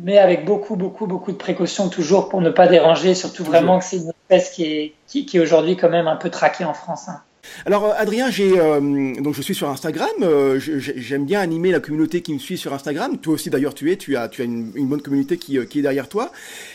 [0.00, 3.54] mais avec beaucoup, beaucoup, beaucoup de précautions toujours pour ne pas déranger, surtout toujours.
[3.54, 6.30] vraiment que c'est une espèce qui est, qui, qui est aujourd'hui quand même un peu
[6.30, 7.08] traquée en France.
[7.08, 7.22] Hein.
[7.66, 10.08] Alors euh, Adrien, euh, donc je suis sur Instagram.
[10.22, 13.18] Euh, J'aime bien animer la communauté qui me suit sur Instagram.
[13.18, 16.32] Toi aussi d'ailleurs tu es, tu as une, bonne communauté qui, est derrière toi.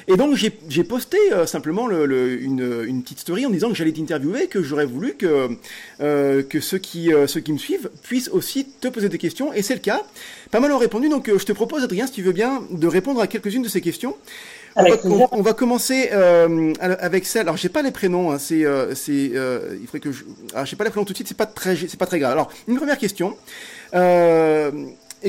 [0.07, 4.47] Et donc j'ai posté simplement le, le, une, petite story en disant que j'allais t'interviewer,
[4.47, 5.49] que j'aurais voulu que
[5.99, 9.53] que ceux qui ceux qui me suivent puissent aussi te poser des questions.
[9.53, 10.01] Et c'est le cas.
[10.51, 11.09] Pas mal ont répondu.
[11.09, 13.81] Donc je te propose Adrien, si tu veux bien, de répondre à quelques-unes de ces
[13.81, 14.15] questions.
[14.75, 17.43] On va, on, on va, commencer euh, avec celle.
[17.43, 18.31] Alors j'ai pas les prénoms.
[18.31, 20.23] Hein, c'est, euh, c'est, euh, il faudrait que je.
[20.53, 21.27] Alors j'ai pas les prénoms tout de suite.
[21.27, 22.31] C'est pas très, c'est pas très grave.
[22.31, 23.37] Alors une première question.
[23.93, 24.71] Euh,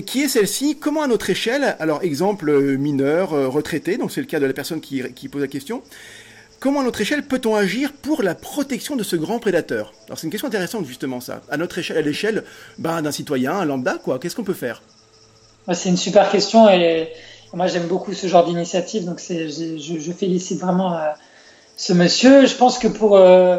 [0.06, 3.96] qui est celle-ci Comment à notre échelle Alors exemple mineur, retraité.
[3.96, 5.82] Donc c'est le cas de la personne qui, qui pose la question.
[6.58, 9.92] Comment à notre échelle peut-on agir pour la protection de ce grand prédateur?
[10.06, 11.42] Alors c'est une question intéressante justement ça.
[11.50, 12.44] À notre échelle, à l'échelle
[12.78, 14.18] ben, d'un citoyen, un lambda, quoi.
[14.18, 14.82] Qu'est-ce qu'on peut faire?
[15.72, 17.08] C'est une super question et
[17.54, 21.10] moi, j'aime beaucoup ce genre d'initiative, donc je, félicite vraiment euh,
[21.76, 22.46] ce monsieur.
[22.46, 23.58] Je pense que pour euh,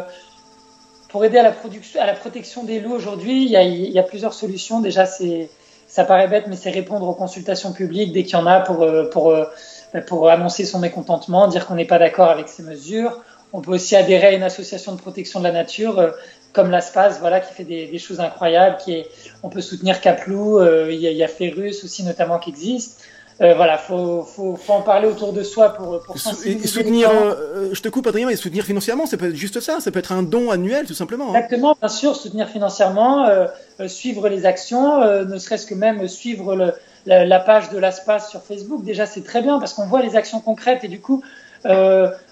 [1.08, 4.80] pour aider à la protection des loups aujourd'hui, il y a, plusieurs solutions.
[4.80, 8.60] Déjà, ça paraît bête, mais c'est répondre aux consultations publiques dès qu'il y en a
[8.60, 9.34] pour euh, pour
[10.06, 13.22] pour annoncer son mécontentement, dire qu'on n'est pas d'accord avec ces mesures.
[13.54, 16.12] On peut aussi adhérer à une association de protection de la nature
[16.52, 18.76] comme l'ASPAS, voilà, qui fait des, choses incroyables.
[19.42, 21.30] On peut soutenir Caplou, il y a, a
[21.82, 23.00] aussi notamment qui existe.
[23.42, 27.10] Euh, voilà, faut, faut, faut, en parler autour de soi pour, pour et soutenir.
[27.10, 29.98] Euh, je te coupe Adrien, mais soutenir financièrement, ça peut être juste ça, ça peut
[29.98, 31.26] être un don annuel tout simplement.
[31.26, 31.34] Hein.
[31.34, 33.46] Exactement, bien sûr, soutenir financièrement, euh,
[33.88, 36.72] suivre les actions, ne serait-ce que même suivre le,
[37.04, 38.82] la, page de l'ASPAS sur Facebook.
[38.82, 41.22] Déjà, c'est très bien parce qu'on voit les actions concrètes et du coup,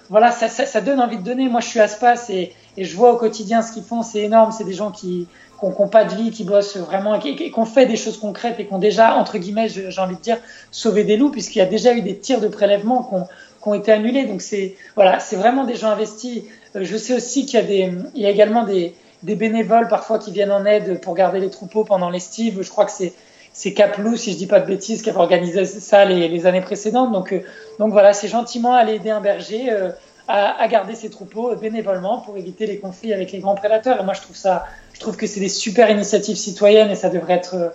[0.09, 1.49] voilà, ça, ça, ça, donne envie de donner.
[1.49, 4.51] Moi, je suis ASPAS et, et je vois au quotidien ce qu'ils font, c'est énorme.
[4.51, 5.27] C'est des gens qui
[5.59, 8.59] qui n'ont pas de vie, qui bossent vraiment, et qui ont fait des choses concrètes
[8.59, 10.37] et qui ont déjà, entre guillemets, j'ai envie de dire,
[10.71, 13.27] sauvé des loups, puisqu'il y a déjà eu des tirs de prélèvement qui ont,
[13.61, 14.25] qui ont été annulés.
[14.25, 16.43] Donc c'est voilà, c'est vraiment des gens investis.
[16.75, 18.93] Euh, je sais aussi qu'il y a des, il y a également des,
[19.23, 22.61] des bénévoles parfois qui viennent en aide pour garder les troupeaux pendant l'estive.
[22.61, 23.13] Je crois que c'est
[23.55, 26.59] c'est Caplou, si je dis pas de bêtises, qui avait organisé ça les, les années
[26.59, 27.13] précédentes.
[27.13, 27.39] Donc, euh,
[27.79, 29.91] donc voilà, c'est gentiment aller aider un berger euh,
[30.27, 34.01] à, à, garder ses troupeaux bénévolement pour éviter les conflits avec les grands prédateurs.
[34.01, 37.09] Et moi, je trouve ça, je trouve que c'est des super initiatives citoyennes et ça
[37.09, 37.69] devrait être euh,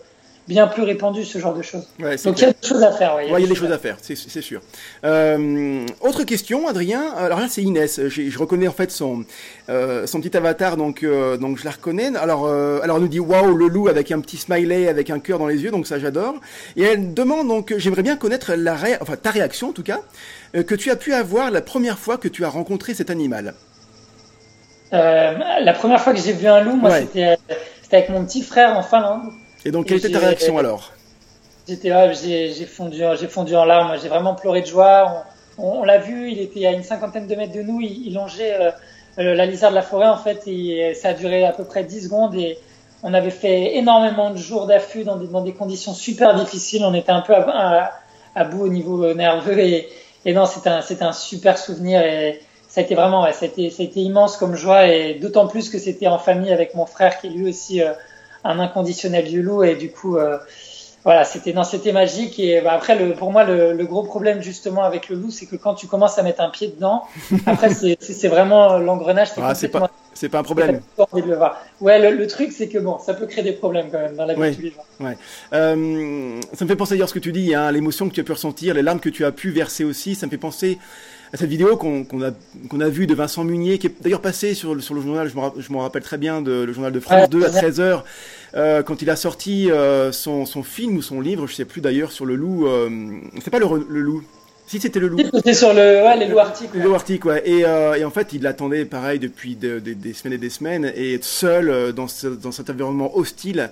[0.50, 1.86] bien plus répandu ce genre de choses.
[2.24, 3.14] Donc il y a des choses à faire.
[3.14, 4.60] Ouais, il y a, des, choses à faire, c'est sûr.
[5.04, 7.12] Euh, autre question, Adrien.
[7.16, 8.00] Alors là, c'est Inès.
[8.08, 9.24] Je, reconnais en fait son
[9.68, 12.16] euh, son petit avatar, donc euh, donc je la reconnais.
[12.16, 15.38] Alors alors elle nous dit waouh le loup avec un petit smiley avec un cœur
[15.38, 16.34] dans les yeux, donc ça j'adore.
[16.76, 18.96] Et elle demande donc j'aimerais bien connaître la ré...
[19.00, 20.00] enfin ta réaction en tout cas
[20.52, 23.54] que tu as pu avoir la première fois que tu as rencontré cet animal.
[24.90, 27.36] La première fois que j'ai vu un loup, moi, c'était
[27.92, 29.30] avec mon petit frère en Finlande.
[29.64, 30.92] Et donc, quelle était ta réaction alors?
[31.68, 33.96] J'étais là, j'ai fondu, fondu en larmes.
[34.02, 35.24] J'ai vraiment pleuré de joie.
[35.58, 37.80] On, l'a vu, il était à une cinquantaine de mètres de nous.
[37.80, 38.70] Il, longeait euh,
[39.18, 40.42] euh, la lisière de la forêt en fait.
[40.46, 42.58] Et ça a duré à peu près 10 secondes et
[43.02, 46.84] on avait fait énormément de jours d'affût dans des, dans des conditions super difficiles.
[46.84, 47.92] On était un peu à,
[48.34, 49.88] à, bout au niveau nerveux et,
[50.24, 53.48] et non, c'était un, un super souvenir et ça a été vraiment, ouais, ça, a
[53.48, 56.74] été, ça a été immense comme joie et d'autant plus que c'était en famille avec
[56.74, 57.92] mon frère qui est lui aussi euh,
[58.44, 60.38] un inconditionnel du loup et du coup, euh,
[61.04, 64.42] voilà, c'était non, c'était magique et bah, après le, pour moi le, le, gros problème
[64.42, 67.04] justement avec le loup, c'est que quand tu commences à mettre un pied dedans,
[67.46, 69.28] après c'est vraiment l'engrenage.
[69.38, 70.80] Ah, c'est pas, c'est pas un problème.
[71.14, 71.38] De le.
[71.80, 74.26] Ouais, le, le truc c'est que bon, ça peut créer des problèmes quand même dans
[74.26, 75.16] la vie ouais, Ouais.
[75.54, 78.24] Euh, ça me fait penser à ce que tu dis, hein, l'émotion que tu as
[78.24, 80.14] pu ressentir, les larmes que tu as pu verser aussi.
[80.14, 80.78] Ça me fait penser
[81.32, 82.30] à cette vidéo qu'on a,
[82.68, 85.72] qu'on a vue de Vincent Munier, qui est d'ailleurs passé sur, sur le journal, je
[85.72, 88.02] me rappelle très bien, de, le journal de France 2 à 13h,
[88.56, 91.80] euh, quand il a sorti euh, son, son, film ou son livre, je sais plus
[91.80, 92.66] d'ailleurs, sur le loup.
[92.66, 92.88] Euh,
[93.42, 94.24] c'est pas le, le loup
[94.66, 95.18] si c'était le loup.
[95.34, 96.70] C'était sur le, ouais, les loups arctiques.
[96.74, 97.42] Le loup arctique, ouais.
[97.44, 100.50] Et, euh, et, en fait, il l'attendait pareil depuis de, de, des semaines et des
[100.50, 103.70] semaines, et seul dans, ce, dans cet environnement hostile.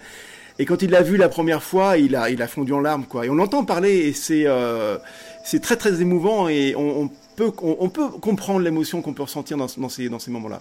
[0.59, 3.05] Et quand il l'a vu la première fois, il a, il a fondu en larmes,
[3.09, 3.25] quoi.
[3.25, 4.97] Et on l'entend parler, et c'est, euh,
[5.45, 9.57] c'est très très émouvant, et on, on peut, on, peut comprendre l'émotion qu'on peut ressentir
[9.57, 10.61] dans, dans ces, dans ces moments-là.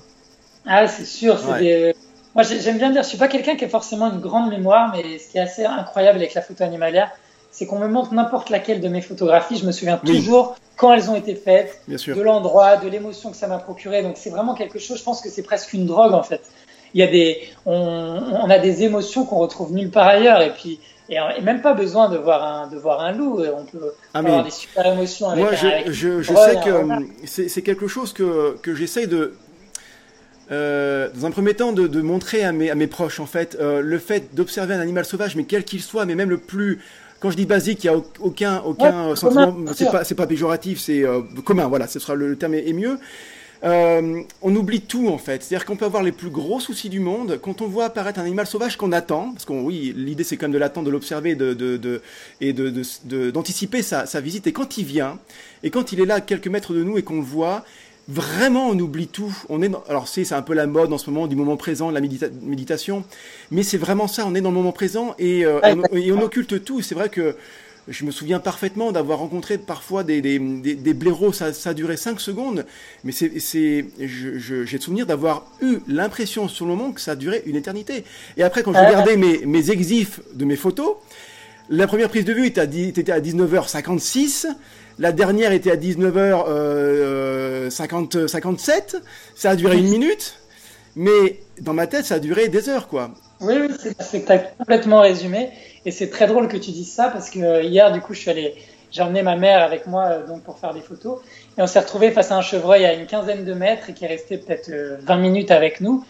[0.66, 1.40] Ah, c'est sûr.
[1.40, 1.96] C'est des...
[2.36, 5.18] Moi, j'aime bien dire, je suis pas quelqu'un qui a forcément une grande mémoire, mais
[5.18, 7.10] ce qui est assez incroyable avec la photo animalière,
[7.52, 11.10] c'est qu'on me montre n'importe laquelle de mes photographies, je me souviens toujours quand elles
[11.10, 14.04] ont été faites, de l'endroit, de l'émotion que ça m'a procuré.
[14.04, 16.42] Donc c'est vraiment quelque chose, je pense que c'est presque une drogue en fait.
[16.94, 20.54] Il y a des, on, on a des émotions qu'on retrouve nulle part ailleurs et
[20.54, 20.80] puis
[21.10, 23.42] et, même pas besoin de voir un de voir un loup.
[23.42, 25.44] On peut ah, avoir des super émotions avec.
[25.44, 29.34] Moi, je, je, je sais que c'est quelque chose que que j'essaye de
[30.52, 33.58] euh, dans un premier temps, de, de, montrer à mes, à mes proches, en fait,
[33.60, 36.80] euh, le fait d'observer un animal sauvage, mais quel qu'il soit, mais même le plus
[37.20, 40.80] quand je dis basique, il n'y a aucun, aucun sentiment, c'est pas, c'est pas péjoratif,
[40.80, 43.00] c'est euh, commun, voilà, ce sera le, terme est, mieux.
[43.64, 45.44] Euh, on oublie tout en fait.
[45.44, 48.24] C'est-à-dire qu'on peut avoir les plus gros soucis du monde quand on voit apparaître un
[48.24, 51.36] animal sauvage qu'on attend, parce qu'on oui, l'idée c'est quand même de l'attendre, de l'observer,
[51.36, 52.02] de, de, de,
[52.42, 54.48] et de, d'anticiper sa, sa visite.
[54.48, 55.20] Et quand il vient,
[55.64, 57.66] et quand il est là à quelques mètres de nous et qu'on le voit,
[58.08, 59.36] vraiment on oublie tout.
[59.50, 61.90] On est alors c'est c'est un peu la mode en ce moment du moment présent,
[61.90, 63.04] de la méditation,
[63.52, 64.26] mais c'est vraiment ça.
[64.26, 65.60] On est dans le moment présent et, euh,
[65.92, 66.82] on, occulte tout.
[66.82, 67.36] C'est vrai que
[67.88, 72.66] je me souviens parfaitement d'avoir rencontré parfois des, des, des, blaireaux, ça, duré 5 secondes,
[73.04, 77.44] mais c'est, c'est, j'ai le souvenir d'avoir eu l'impression sur le moment que ça duré
[77.46, 78.04] une éternité.
[78.36, 80.96] Et après, quand je regardais mes, mes exifs de mes photos,
[81.70, 84.48] la première prise de vue était à, était à 19h56,
[85.00, 86.50] la dernière était à 19h57.
[86.50, 87.70] Euh,
[89.36, 90.40] ça a duré une minute.
[90.96, 93.12] Mais dans ma tête, ça a duré des heures, quoi.
[93.42, 94.26] Oui, oui, c'est
[94.58, 95.50] complètement résumé.
[95.86, 98.20] Et c'est très drôle que tu dises ça parce que euh, hier, du coup, je
[98.20, 98.56] suis allé,
[98.92, 101.20] j'ai emmené ma mère avec moi euh, donc pour faire des photos.
[101.58, 104.06] Et on s'est retrouvé face à un chevreuil à une quinzaine de mètres et qui
[104.06, 104.72] est resté peut-être
[105.02, 106.04] 20 minutes avec nous.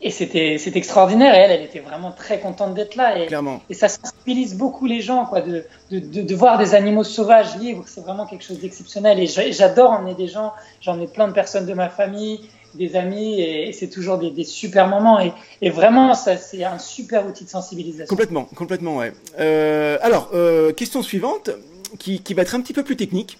[0.00, 1.34] Et c'était c'était extraordinaire.
[1.34, 3.18] Et elle, elle était vraiment très contente d'être là.
[3.18, 3.60] Et, Clairement.
[3.68, 7.56] et ça sensibilise beaucoup les gens, quoi, de, de, de, de voir des animaux sauvages
[7.56, 7.82] libres.
[7.88, 9.18] C'est vraiment quelque chose d'exceptionnel.
[9.18, 10.52] Et j'adore emmener des gens.
[10.80, 14.44] J'en ai plein de personnes de ma famille, des amis, et, c'est toujours des, des,
[14.44, 15.20] super moments.
[15.20, 18.08] Et, et vraiment, ça, c'est un super outil de sensibilisation.
[18.08, 19.12] Complètement, complètement, ouais.
[19.40, 21.50] Euh, alors, euh, question suivante.
[21.98, 23.38] qui, qui va être un petit peu plus technique.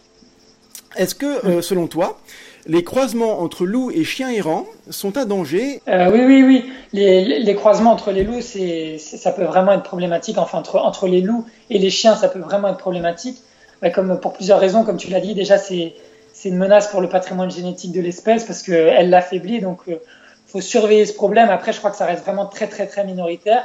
[0.97, 2.19] Est-ce que, selon toi,
[2.67, 5.81] les croisements entre loups et chiens errants sont un danger?
[5.89, 6.73] Euh, Oui, oui, oui.
[6.93, 10.39] Les, les, croisements entre les loups, c'est, ça peut vraiment être problématique.
[10.39, 13.39] Enfin, entre, entre les loups et les chiens, ça peut vraiment être problématique.
[13.81, 15.95] Bah, comme pour plusieurs raisons, comme tu l'as dit, déjà, c'est,
[16.39, 19.61] c'est une menace pour le patrimoine génétique de l'espèce parce qu'elle l'affaiblit.
[19.61, 20.03] Donc, il euh,
[20.47, 21.51] faut surveiller ce problème.
[21.51, 23.65] Après, je crois que ça reste vraiment très, très, très minoritaire.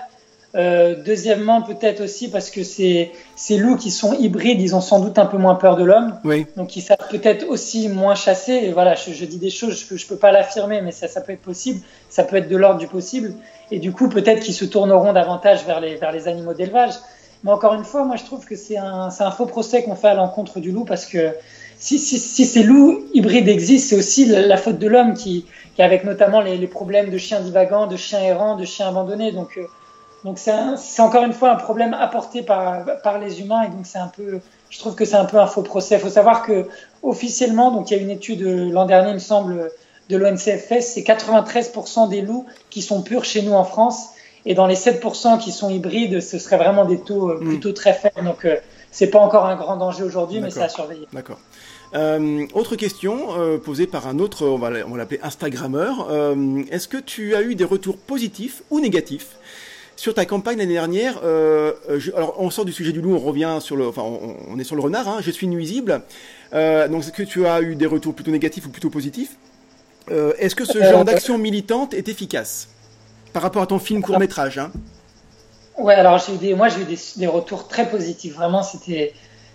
[0.55, 4.99] Euh, deuxièmement, peut-être aussi parce que ces, ces loups qui sont hybrides, ils ont sans
[4.99, 6.17] doute un peu moins peur de l'homme.
[6.23, 6.47] Oui.
[6.57, 8.53] Donc, ils savent peut-être aussi moins chasser.
[8.53, 11.07] Et voilà, je, je dis des choses, je peux, je peux pas l'affirmer, mais ça,
[11.07, 11.79] ça peut être possible.
[12.09, 13.35] Ça peut être de l'ordre du possible.
[13.69, 16.93] Et du coup, peut-être qu'ils se tourneront davantage vers les, vers les animaux d'élevage.
[17.43, 20.07] Mais encore une fois, moi, je trouve que c'est un, un faux procès qu'on fait
[20.07, 21.35] à l'encontre du loup parce que
[21.83, 25.81] si, si, si, ces loups hybrides existent, c'est aussi la, faute de l'homme qui, qui,
[25.81, 29.33] avec notamment les, les, problèmes de chiens divagants, de chiens errants, de chiens abandonnés.
[29.33, 29.65] Donc, euh,
[30.23, 33.97] donc c'est encore une fois un problème apporté par, par les humains et donc c'est
[33.97, 35.95] un peu, je trouve que c'est un peu un faux procès.
[35.95, 36.69] Il faut savoir que
[37.01, 39.69] officiellement, donc il y a une étude l'an dernier, il me semble,
[40.07, 44.11] de l'ONCFS, c'est 93% des loups qui sont purs chez nous en France
[44.45, 47.73] et dans les 7% qui sont hybrides, ce serait vraiment des taux euh, plutôt mmh.
[47.73, 48.23] très faibles.
[48.23, 48.55] Donc euh,
[48.89, 51.07] c'est pas encore un grand danger aujourd'hui, mais c'est à surveiller.
[51.11, 51.39] D'accord.
[51.95, 56.07] Euh, autre question euh, posée par un autre, on va, l'appeler Instagrammeur.
[56.09, 59.35] Euh, Est-ce que tu as eu des retours positifs ou négatifs
[59.95, 61.19] sur ta campagne l'année dernière?
[61.21, 64.59] Je, Alors, on sort du sujet du loup, on revient sur le, enfin, on, on
[64.59, 65.07] est sur le renard.
[65.07, 66.01] Hein, je suis nuisible.
[66.51, 69.37] Donc, est-ce que tu as eu des retours plutôt négatifs ou plutôt positifs?
[70.09, 72.69] Est-ce que ce genre d'action militante est efficace
[73.31, 74.71] par rapport à ton film court métrage hein?
[75.77, 78.35] Ouais, alors j'ai eu des, moi j'ai eu des, des, retours très positifs.
[78.35, 79.13] Vraiment, c'était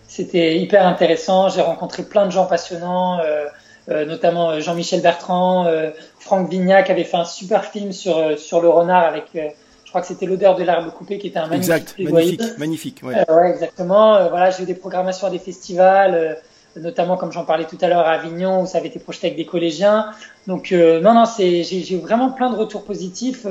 [0.09, 1.49] c'était hyper intéressant.
[1.49, 3.47] J'ai rencontré plein de gens passionnants, euh,
[3.89, 8.69] euh, notamment Jean-Michel Bertrand, euh, Franck Vignac avait fait un super film sur sur le
[8.69, 11.99] renard avec, je crois que c'était l'odeur de l'herbe coupée qui était un magnifique exact,
[11.99, 13.01] magnifique, magnifique.
[13.05, 14.29] Ouais, ouais exactement.
[14.29, 16.37] voilà, j'ai eu des programmations à des festivals.
[16.77, 19.37] notamment comme j'en parlais tout à l'heure à Avignon où ça avait été projeté avec
[19.37, 20.07] des collégiens.
[20.47, 23.47] Donc non non, c'est j'ai vraiment plein de retours positifs.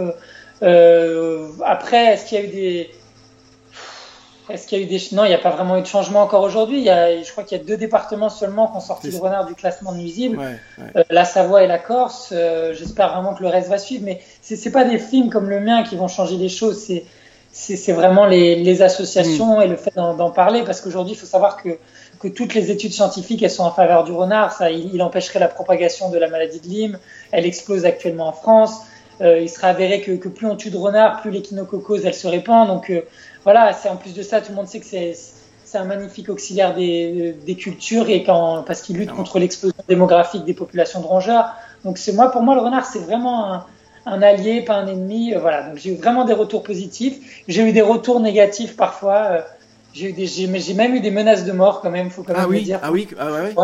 [0.63, 2.89] Euh, après, est-ce qu'il y a eu des
[4.49, 6.21] est-ce qu'il y a eu des non Il n'y a pas vraiment eu de changement
[6.21, 6.77] encore aujourd'hui.
[6.77, 9.17] Il y a, je crois qu'il y a deux départements seulement qui ont sorti le
[9.17, 10.45] renard du classement nuisible, ouais,
[10.77, 10.91] ouais.
[10.95, 12.29] Euh, la Savoie et la Corse.
[12.31, 15.49] Euh, J'espère vraiment que le reste va suivre, mais c'est c'est pas des films comme
[15.49, 16.79] le mien qui vont changer les choses.
[16.79, 17.05] C'est
[17.51, 19.61] c'est vraiment les, les associations mmh.
[19.63, 21.77] et le fait d'en parler, parce qu'aujourd'hui, il faut savoir que
[22.19, 24.51] que toutes les études scientifiques elles sont en faveur du renard.
[24.51, 26.99] Ça, il, il empêcherait la propagation de la maladie de Lyme.
[27.31, 28.81] Elle explose actuellement en France.
[29.21, 32.27] Euh, il sera avéré que, que, plus on tue de renards, plus l'échinococose elle se
[32.27, 32.67] répand.
[32.67, 33.01] Donc euh,
[33.47, 35.15] voilà, c'est en plus de ça, tout le monde sait que c'est
[35.63, 40.43] c'est un magnifique auxiliaire des, des cultures et quand parce qu'il lutte contre l'explosion démographique
[40.43, 41.53] des populations de rongeurs.
[41.85, 43.65] Donc c'est moi pour moi le renard c'est vraiment un,
[44.05, 45.33] un, allié, pas un ennemi.
[45.33, 47.43] Euh, voilà, donc j'ai eu vraiment des retours positifs.
[47.47, 49.15] J'ai eu des retours négatifs parfois.
[49.15, 49.39] Euh,
[49.93, 52.41] j'ai eu des j'ai même eu des menaces de mort quand même, faut quand même
[52.43, 52.79] ah oui, le dire.
[52.83, 53.55] Ah oui, ah ouais.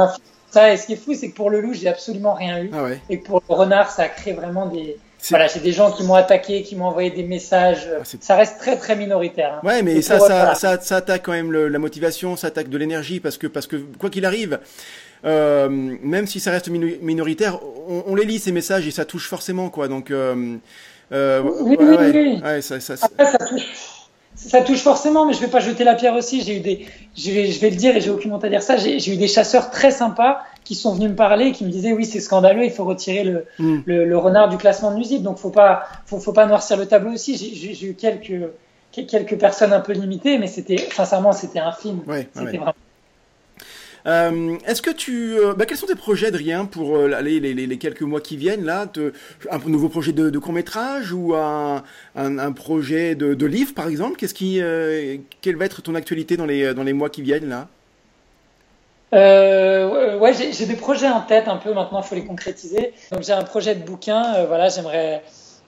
[0.50, 2.72] Ça, et ce qui est fou, c'est que pour le loup, j'ai absolument rien eu.
[2.74, 3.02] Ah ouais.
[3.10, 4.98] Et pour le renard, ça a créé vraiment des,
[5.30, 7.88] voilà, j'ai des gens qui m'ont attaqué, qui m'ont envoyé des messages.
[8.00, 9.56] Ah, ça reste très très minoritaire.
[9.56, 9.68] Hein.
[9.68, 10.56] Ouais, mais ça, ça, voilà.
[10.56, 13.68] ça, ça, attaque quand même le, la motivation, ça attaque de l'énergie parce que parce
[13.68, 14.60] que quoi qu'il arrive,
[15.26, 19.28] euh, même si ça reste minoritaire, on, on, les lit ces messages et ça touche
[19.28, 19.88] forcément quoi.
[19.88, 20.58] Donc euh,
[21.12, 22.42] euh, oui, ouais, oui, oui.
[22.44, 24.03] Ouais, ça, ça, Après, ça touche
[24.48, 26.42] ça touche forcément, mais je vais pas jeter la pierre aussi.
[26.42, 26.86] J'ai eu des,
[27.16, 28.78] je vais, je vais le dire et j'ai aucune honte à dire ça.
[28.78, 32.06] J'ai eu des chasseurs très sympas qui sont venus me parler, qui me disaient oui
[32.06, 33.80] c'est scandaleux, il faut retirer le, mm.
[33.86, 35.24] le, le, renard du classement de nuisible.
[35.24, 37.36] Donc faut pas, faut, faut pas noircir le tableau aussi.
[37.38, 38.50] J'ai eu quelques,
[38.92, 42.02] quelques personnes un peu limitées, mais c'était, sincèrement, c'était un film.
[42.34, 42.58] C'était ouais.
[42.58, 42.74] vraiment.
[44.06, 47.78] Euh, Est-ce que tu, euh, bah, quels sont tes projets, Adrien, pour euh, les, les,
[47.78, 48.86] quelques mois qui viennent là
[49.50, 51.84] Un nouveau projet de, court métrage ou un,
[52.16, 54.18] un, projet de, de, livre, par exemple?
[54.18, 57.50] Qu'est-ce qui, euh, quelle va être ton actualité dans les dans les mois qui viennent
[57.50, 57.68] là?
[59.14, 61.74] Ouais, j'ai des projets en tête un peu.
[61.74, 62.94] Maintenant, il faut les concrétiser.
[63.12, 64.46] Donc, j'ai un projet de bouquin.
[64.46, 65.22] Voilà, j'aimerais,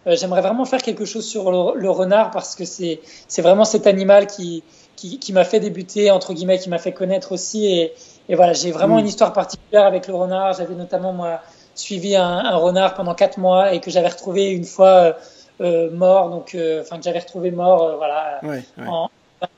[0.07, 2.99] j'aimerais vraiment faire quelque chose sur le, renard parce que c'est,
[3.38, 4.63] vraiment cet animal qui,
[4.95, 7.91] qui, m'a fait débuter entre guillemets, qui m'a fait connaître aussi.
[8.30, 8.99] Et voilà, j'ai vraiment mmh.
[8.99, 10.53] une histoire particulière avec le renard.
[10.53, 11.41] J'avais notamment moi
[11.76, 15.15] suivi un, un, renard pendant quatre mois et que j'avais retrouvé une fois
[15.61, 16.30] euh, mort.
[16.30, 18.88] Donc, enfin que j'avais retrouvé mort, voilà, ouais, ouais.
[18.88, 19.09] en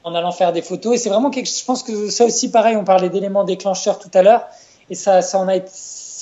[0.04, 0.96] en allant faire des photos.
[0.96, 4.00] Et c'est vraiment quelque chose, je pense que ça aussi, pareil, on parlait d'éléments déclencheurs
[4.00, 4.48] tout à l'heure,
[4.90, 5.72] et ça, ça en a été,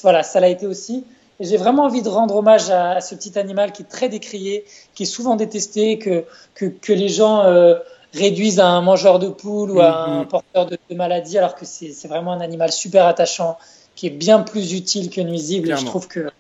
[0.02, 1.06] voilà, ça l'a été aussi.
[1.40, 4.08] Et j'ai vraiment envie de rendre hommage à, à, ce petit animal qui est très
[4.08, 6.24] décrié, qui est souvent détesté, que,
[6.54, 7.76] que, que les gens euh,
[8.16, 10.22] réduisent à un mangeur de poules ou à mm -hmm.
[10.22, 13.58] un porteur de, de maladie, alors que c'est vraiment un animal super attachant,
[13.96, 15.72] qui est bien plus utile que nuisible.
[15.72, 16.32] Et je trouve que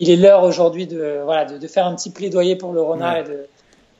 [0.00, 3.14] il est l'heure aujourd'hui de, voilà, de, de, faire un petit plaidoyer pour le renard
[3.14, 3.20] ouais.
[3.20, 3.46] et de,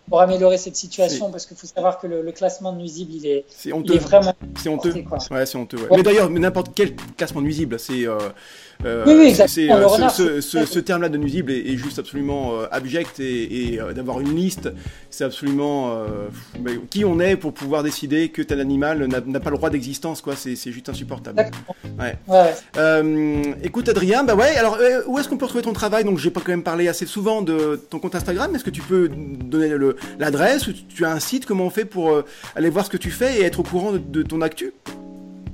[0.09, 3.45] pour améliorer cette situation parce qu'il faut savoir que le, classement de nuisible il est,
[3.49, 3.99] c'est honteux.
[3.99, 4.93] vraiment c'est honteux
[5.30, 5.97] ouais c'est honteux ouais.
[5.97, 8.18] mais d'ailleurs n'importe quel classement nuisible c'est euh,
[8.85, 12.53] euh, oui, oui, c'est, euh, ce, ce, ce, terme-là de nuisible est, est juste absolument
[12.55, 14.70] euh, abject et, et euh, d'avoir une liste,
[15.11, 15.97] c'est absolument
[16.91, 20.35] qui on est pour pouvoir décider que tel animal n'a, pas le droit d'existence, quoi?
[20.37, 21.51] C'est, juste insupportable.
[21.99, 22.16] Ouais.
[22.28, 23.57] ouais.
[23.62, 24.57] écoute, Adrien, bah ouais.
[24.57, 26.05] Alors, où est-ce qu'on peut retrouver ton travail?
[26.05, 28.55] Donc, j'ai pas quand même parlé assez souvent de ton compte Instagram.
[28.55, 30.66] Est-ce que tu peux donner le, l'adresse?
[30.66, 31.47] Ou tu as un site?
[31.47, 32.22] Comment on fait pour
[32.57, 34.72] aller voir ce que tu fais et être au courant de, de ton actu?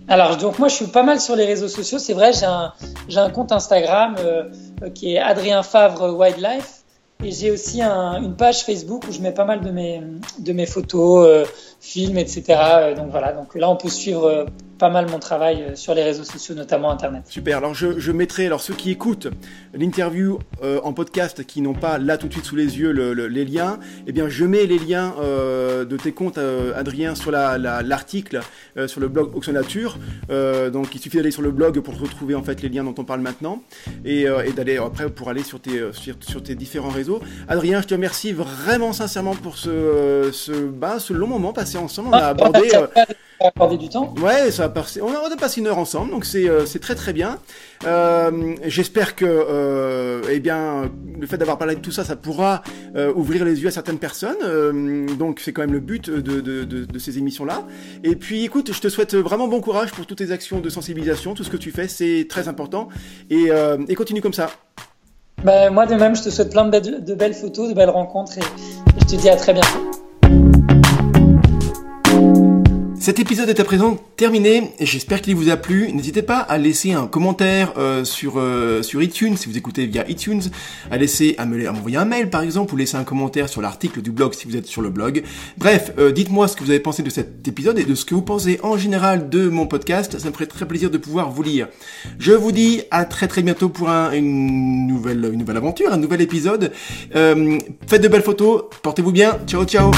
[0.09, 1.99] Alors, donc moi, je suis pas mal sur les réseaux sociaux.
[1.99, 4.45] C'est vrai, j'ai un, compte Instagram euh,
[4.83, 6.77] euh, qui est Adrien Favre Wildlife.
[7.23, 10.01] Et j'ai aussi un, une page Facebook où je mets pas mal de mes,
[10.39, 11.45] de mes photos, euh,
[11.81, 12.95] films, etc.
[12.97, 14.47] Donc voilà, donc là, on peut suivre
[14.79, 17.25] pas mal mon travail euh, sur les réseaux sociaux, notamment Internet.
[17.29, 17.59] Super.
[17.59, 19.29] Alors je, je mettrai, alors ceux qui écoutent
[19.75, 23.45] l'interview euh, en podcast, qui n'ont pas là tout de suite sous les yeux les
[23.45, 26.39] liens, eh bien je mets les liens euh, de tes comptes,
[26.77, 28.41] Adrien, sur l'article
[28.77, 29.99] la, sur le blog Auction Nature.
[30.29, 33.05] donc il suffit d'aller sur le blog pour retrouver en fait les liens dont on
[33.05, 33.63] parle maintenant
[34.05, 37.21] et, et d'aller après pour aller sur tes, sur, sur, tes différents réseaux.
[37.49, 42.11] Adrien, je te remercie vraiment sincèrement pour ce, ce, bah, ce long moment passé ensemble.
[42.11, 42.71] On a abordé
[43.41, 44.15] accorder du temps.
[44.23, 45.01] Ouais, ça va passer.
[45.01, 47.39] On a passé une heure ensemble, donc c'est euh, c'est très très bien.
[47.87, 52.63] Euh, J'espère que euh, eh bien le fait d'avoir parlé de tout ça, ça pourra
[52.97, 54.37] euh, ouvrir les yeux à certaines personnes.
[54.43, 57.65] Euh, donc c'est quand même le but de, de, de, de ces émissions là.
[58.03, 61.35] Et puis écoute, je te souhaite vraiment bon courage pour toutes tes actions de sensibilisation,
[61.35, 62.89] tout ce que tu fais, c'est très important.
[63.31, 63.51] Et,
[63.89, 64.51] et continue comme ça.
[65.45, 68.39] Ben, moi de même, je te souhaite plein de, de belles photos, de belles rencontres
[68.39, 68.43] et
[69.01, 69.98] je te dis à très bientôt.
[73.01, 75.93] Cet épisode est à présent terminé, j'espère qu'il vous a plu.
[75.93, 80.09] N'hésitez pas à laisser un commentaire euh, sur euh, sur iTunes si vous écoutez via
[80.11, 80.43] iTunes,
[80.91, 84.11] à laisser à m'envoyer un mail par exemple ou laisser un commentaire sur l'article du
[84.11, 85.23] blog si vous êtes sur le blog.
[85.59, 88.17] Bref, euh, dites-moi ce que vous avez pensé de cet épisode et de ce que
[88.17, 90.19] vous pensez en général de mon podcast.
[90.19, 91.69] Ça me ferait très plaisir de pouvoir vous lire.
[92.19, 95.99] Je vous dis à très très bientôt pour un, une nouvelle une nouvelle aventure, un
[95.99, 96.73] nouvel épisode.
[97.13, 99.39] faites de belles photos, portez-vous bien.
[99.47, 99.93] Ciao ciao.